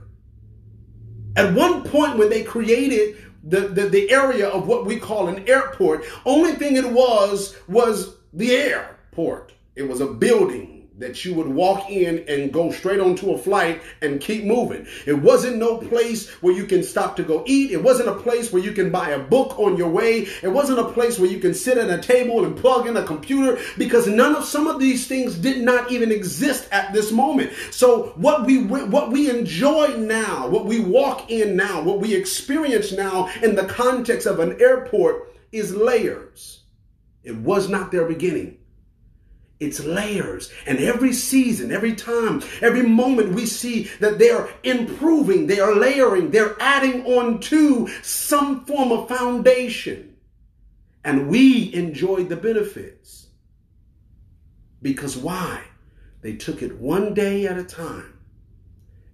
At 1.40 1.54
one 1.54 1.84
point, 1.84 2.18
when 2.18 2.30
they 2.30 2.44
created 2.44 3.18
the, 3.44 3.62
the, 3.62 3.88
the 3.88 4.12
area 4.12 4.50
of 4.50 4.68
what 4.68 4.86
we 4.86 5.00
call 5.00 5.30
an 5.30 5.48
airport, 5.48 6.04
only 6.26 6.54
thing 6.54 6.76
it 6.76 6.92
was 6.92 7.56
was 7.68 8.18
the 8.34 8.52
airport. 8.52 9.54
It 9.76 9.84
was 9.84 10.02
a 10.02 10.08
building 10.08 10.79
that 11.00 11.24
you 11.24 11.34
would 11.34 11.48
walk 11.48 11.90
in 11.90 12.26
and 12.28 12.52
go 12.52 12.72
straight 12.72 13.00
onto 13.00 13.32
a 13.32 13.38
flight 13.38 13.82
and 14.02 14.20
keep 14.20 14.44
moving. 14.44 14.86
It 15.06 15.14
wasn't 15.14 15.58
no 15.58 15.78
place 15.78 16.30
where 16.42 16.54
you 16.54 16.66
can 16.66 16.84
stop 16.84 17.16
to 17.16 17.24
go 17.24 17.44
eat. 17.48 17.72
It 17.72 17.82
wasn't 17.82 18.10
a 18.10 18.16
place 18.16 18.52
where 18.52 18.62
you 18.62 18.74
can 18.74 18.92
buy 18.92 19.12
a 19.12 19.20
book 19.20 19.58
on 19.58 19.78
your 19.78 19.90
way. 19.90 20.28
It 20.44 20.50
wasn't 20.50 20.80
a 20.80 20.92
place 20.92 21.18
where 21.18 21.30
you 21.30 21.40
can 21.40 21.54
sit 21.54 21.78
at 21.78 21.90
a 21.90 22.02
table 22.02 22.44
and 22.44 22.56
plug 22.56 22.86
in 22.86 22.98
a 22.98 23.04
computer 23.04 23.60
because 23.78 24.08
none 24.08 24.36
of 24.36 24.44
some 24.44 24.68
of 24.68 24.80
these 24.80 25.08
things 25.08 25.36
did 25.36 25.64
not 25.64 25.90
even 25.90 26.12
exist 26.12 26.68
at 26.72 26.94
this 26.94 27.12
moment. 27.12 27.52
So 27.72 28.14
what 28.16 28.46
we 28.46 28.64
what 28.64 29.12
we 29.12 29.30
enjoy 29.30 29.96
now, 29.98 30.50
what 30.50 30.66
we 30.66 30.82
walk 30.82 31.32
in 31.32 31.56
now, 31.56 31.82
what 31.82 32.00
we 32.00 32.14
experience 32.14 32.92
now 32.92 33.30
in 33.42 33.56
the 33.56 33.66
context 33.66 34.28
of 34.28 34.40
an 34.40 34.62
airport 34.62 35.34
is 35.54 35.74
layers. 35.74 36.64
It 37.24 37.36
was 37.36 37.70
not 37.70 37.92
their 37.92 38.06
beginning. 38.06 38.59
It's 39.60 39.84
layers. 39.84 40.52
And 40.66 40.80
every 40.80 41.12
season, 41.12 41.72
every 41.72 41.94
time, 41.94 42.42
every 42.62 42.84
moment 42.84 43.34
we 43.34 43.46
see 43.46 43.90
that 44.00 44.18
they 44.18 44.30
are 44.30 44.50
improving, 44.64 45.48
they 45.48 45.60
are 45.60 45.76
layering, 45.76 46.32
they're 46.32 46.56
adding 46.62 47.06
on 47.06 47.40
to 47.42 47.88
some 48.02 48.64
form 48.66 48.92
of 48.92 49.10
foundation. 49.10 50.16
And 51.04 51.28
we 51.28 51.74
enjoy 51.74 52.24
the 52.24 52.38
benefits. 52.38 53.28
Because 54.82 55.18
why? 55.18 55.64
They 56.22 56.36
took 56.36 56.62
it 56.62 56.80
one 56.80 57.14
day 57.14 57.46
at 57.46 57.58
a 57.58 57.64
time 57.64 58.18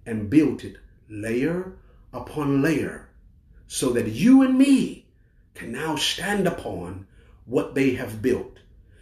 and 0.04 0.30
built 0.30 0.64
it 0.64 0.76
layer 1.08 1.76
upon 2.12 2.62
layer 2.62 3.08
so 3.66 3.90
that 3.90 4.08
you 4.08 4.42
and 4.42 4.56
me 4.56 5.06
can 5.54 5.72
now 5.72 5.96
stand 5.96 6.46
upon 6.46 7.06
what 7.46 7.74
they 7.74 7.92
have 7.92 8.22
built. 8.22 8.58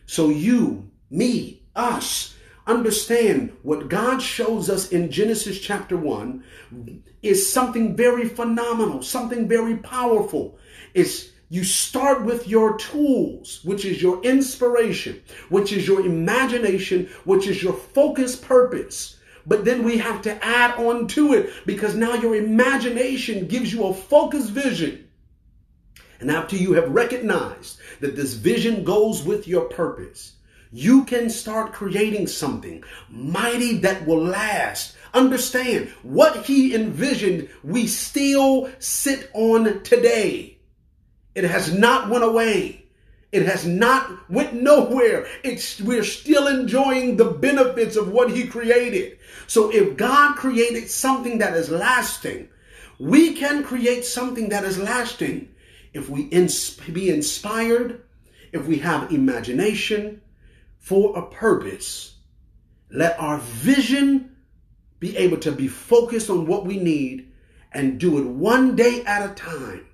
So 0.07 0.29
you 0.29 0.91
me, 1.14 1.62
us, 1.77 2.35
understand 2.66 3.57
what 3.62 3.88
God 3.88 4.20
shows 4.20 4.68
us 4.68 4.90
in 4.90 5.11
Genesis 5.11 5.61
chapter 5.61 5.96
1 5.96 6.42
is 7.22 7.50
something 7.50 7.96
very 7.96 8.29
phenomenal, 8.29 9.03
something 9.03 9.48
very 9.48 9.77
powerful. 9.77 10.59
It's 10.92 11.31
you 11.50 11.62
start 11.62 12.24
with 12.24 12.48
your 12.48 12.77
tools, 12.79 13.61
which 13.64 13.85
is 13.85 14.03
your 14.03 14.22
inspiration, 14.22 15.22
which 15.50 15.72
is 15.72 15.87
your 15.87 16.00
imagination, 16.00 17.09
which 17.24 17.46
is 17.46 17.62
your 17.62 17.74
focus 17.74 18.35
purpose. 18.35 19.18
But 19.46 19.64
then 19.64 19.85
we 19.85 19.98
have 19.98 20.22
to 20.22 20.44
add 20.44 20.79
on 20.79 21.07
to 21.09 21.35
it 21.35 21.50
because 21.66 21.94
now 21.94 22.14
your 22.14 22.35
imagination 22.35 23.46
gives 23.46 23.72
you 23.72 23.85
a 23.85 23.94
focused 23.94 24.50
vision. 24.50 25.09
And 26.18 26.31
after 26.31 26.57
you 26.57 26.72
have 26.72 26.90
recognized 26.90 27.79
that 28.00 28.16
this 28.16 28.33
vision 28.33 28.85
goes 28.85 29.22
with 29.22 29.46
your 29.46 29.66
purpose, 29.66 30.33
you 30.75 31.05
can 31.05 31.31
start 31.31 31.73
creating 31.73 32.27
something 32.27 32.83
mighty 33.09 33.79
that 33.79 34.05
will 34.05 34.25
last. 34.25 34.97
Understand 35.15 35.89
what 36.03 36.47
he 36.47 36.75
envisioned, 36.75 37.49
we 37.63 37.87
still 37.87 38.69
sit 38.81 39.31
on 39.35 39.85
today. 39.85 40.59
It 41.37 41.45
has 41.45 41.73
not 41.73 42.11
went 42.11 42.25
away. 42.25 42.87
It 43.31 43.47
has 43.47 43.65
not 43.65 44.29
went 44.29 44.55
nowhere. 44.55 45.29
It's 45.45 45.81
we're 45.81 46.03
still 46.03 46.49
enjoying 46.49 47.17
the 47.17 47.31
benefits 47.31 47.95
of 47.95 48.11
what 48.11 48.33
he 48.33 48.49
created. 48.49 49.19
So 49.47 49.71
if 49.73 49.97
God 49.97 50.35
created 50.35 50.91
something 50.91 51.39
that 51.39 51.55
is 51.55 51.71
lasting, 51.71 52.49
we 52.99 53.35
can 53.35 53.63
create 53.63 54.05
something 54.05 54.49
that 54.49 54.65
is 54.65 54.77
lasting 54.79 55.55
if 55.93 56.11
we 56.11 56.23
ins- 56.23 56.77
be 56.79 57.11
inspired, 57.11 58.03
if 58.53 58.67
we 58.67 58.79
have 58.79 59.13
imagination, 59.13 60.21
for 60.85 61.16
a 61.16 61.23
purpose. 61.23 62.16
Let 62.90 63.18
our 63.18 63.38
vision 63.38 64.37
be 65.01 65.16
able 65.16 65.38
to 65.38 65.51
be 65.51 65.66
focused 65.66 66.29
on 66.29 66.47
what 66.47 66.66
we 66.66 66.77
need 66.77 67.33
and 67.73 67.99
do 67.99 68.18
it 68.18 68.27
one 68.27 68.77
day 68.77 69.03
at 69.05 69.31
a 69.31 69.33
time, 69.33 69.87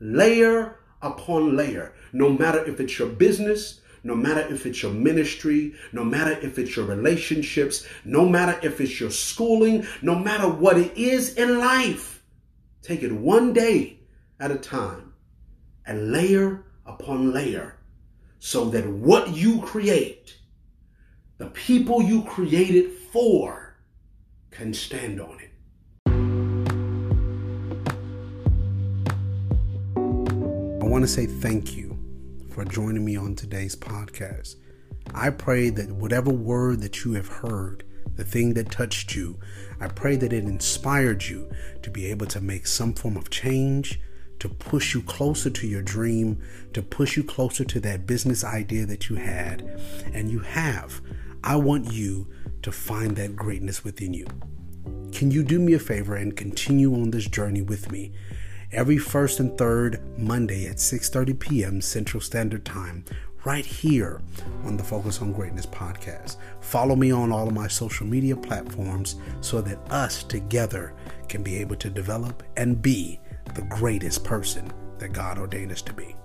layer 0.00 0.76
upon 1.02 1.56
layer. 1.56 1.92
No 2.14 2.30
matter 2.30 2.64
if 2.64 2.80
it's 2.80 2.98
your 2.98 3.08
business, 3.08 3.82
no 4.02 4.14
matter 4.14 4.40
if 4.40 4.64
it's 4.64 4.82
your 4.82 4.92
ministry, 4.92 5.74
no 5.92 6.02
matter 6.04 6.32
if 6.40 6.58
it's 6.58 6.74
your 6.74 6.86
relationships, 6.86 7.86
no 8.06 8.26
matter 8.26 8.58
if 8.62 8.80
it's 8.80 8.98
your 8.98 9.10
schooling, 9.10 9.86
no 10.00 10.14
matter 10.14 10.48
what 10.48 10.78
it 10.78 10.96
is 10.96 11.34
in 11.34 11.58
life, 11.58 12.22
take 12.80 13.02
it 13.02 13.12
one 13.12 13.52
day 13.52 13.98
at 14.40 14.50
a 14.50 14.56
time 14.56 15.12
and 15.84 16.12
layer 16.12 16.64
upon 16.86 17.30
layer 17.30 17.76
so 18.40 18.64
that 18.70 18.88
what 18.88 19.36
you 19.36 19.60
create, 19.60 20.38
the 21.36 21.46
people 21.48 22.02
you 22.02 22.22
created 22.22 22.90
for, 23.12 23.76
can 24.50 24.72
stand 24.74 25.20
on 25.20 25.38
it. 25.38 25.50
I 30.82 30.86
want 30.86 31.04
to 31.04 31.08
say 31.08 31.26
thank 31.26 31.76
you 31.76 31.98
for 32.50 32.64
joining 32.64 33.04
me 33.04 33.14
on 33.16 33.36
today's 33.36 33.76
podcast. 33.76 34.56
I 35.14 35.30
pray 35.30 35.68
that 35.70 35.92
whatever 35.92 36.30
word 36.30 36.80
that 36.80 37.04
you 37.04 37.12
have 37.12 37.28
heard, 37.28 37.84
the 38.16 38.24
thing 38.24 38.54
that 38.54 38.70
touched 38.70 39.14
you, 39.14 39.38
I 39.80 39.88
pray 39.88 40.16
that 40.16 40.32
it 40.32 40.44
inspired 40.44 41.24
you 41.24 41.50
to 41.82 41.90
be 41.90 42.06
able 42.06 42.26
to 42.26 42.40
make 42.40 42.66
some 42.66 42.94
form 42.94 43.16
of 43.16 43.28
change 43.28 44.00
to 44.40 44.48
push 44.48 44.94
you 44.94 45.02
closer 45.02 45.50
to 45.50 45.66
your 45.66 45.82
dream, 45.82 46.42
to 46.72 46.82
push 46.82 47.16
you 47.16 47.22
closer 47.22 47.64
to 47.64 47.80
that 47.80 48.06
business 48.06 48.42
idea 48.42 48.84
that 48.86 49.08
you 49.08 49.16
had 49.16 49.62
and 50.12 50.30
you 50.30 50.40
have. 50.40 51.00
I 51.44 51.56
want 51.56 51.92
you 51.92 52.26
to 52.62 52.72
find 52.72 53.16
that 53.16 53.36
greatness 53.36 53.84
within 53.84 54.12
you. 54.12 54.26
Can 55.12 55.30
you 55.30 55.42
do 55.42 55.58
me 55.58 55.74
a 55.74 55.78
favor 55.78 56.16
and 56.16 56.36
continue 56.36 56.94
on 56.94 57.10
this 57.10 57.26
journey 57.26 57.62
with 57.62 57.90
me? 57.90 58.12
Every 58.72 58.98
first 58.98 59.40
and 59.40 59.56
third 59.58 60.00
Monday 60.18 60.66
at 60.66 60.76
6:30 60.76 61.38
p.m. 61.38 61.80
Central 61.80 62.20
Standard 62.20 62.64
Time, 62.64 63.04
right 63.44 63.66
here 63.66 64.20
on 64.64 64.76
the 64.76 64.84
Focus 64.84 65.20
on 65.20 65.32
Greatness 65.32 65.66
podcast. 65.66 66.36
Follow 66.60 66.94
me 66.94 67.10
on 67.10 67.32
all 67.32 67.48
of 67.48 67.54
my 67.54 67.66
social 67.68 68.06
media 68.06 68.36
platforms 68.36 69.16
so 69.40 69.60
that 69.62 69.78
us 69.90 70.22
together 70.22 70.94
can 71.28 71.42
be 71.42 71.56
able 71.56 71.76
to 71.76 71.90
develop 71.90 72.42
and 72.56 72.80
be 72.80 73.18
the 73.54 73.62
greatest 73.62 74.24
person 74.24 74.72
that 74.98 75.12
God 75.12 75.38
ordained 75.38 75.72
us 75.72 75.82
to 75.82 75.92
be. 75.92 76.16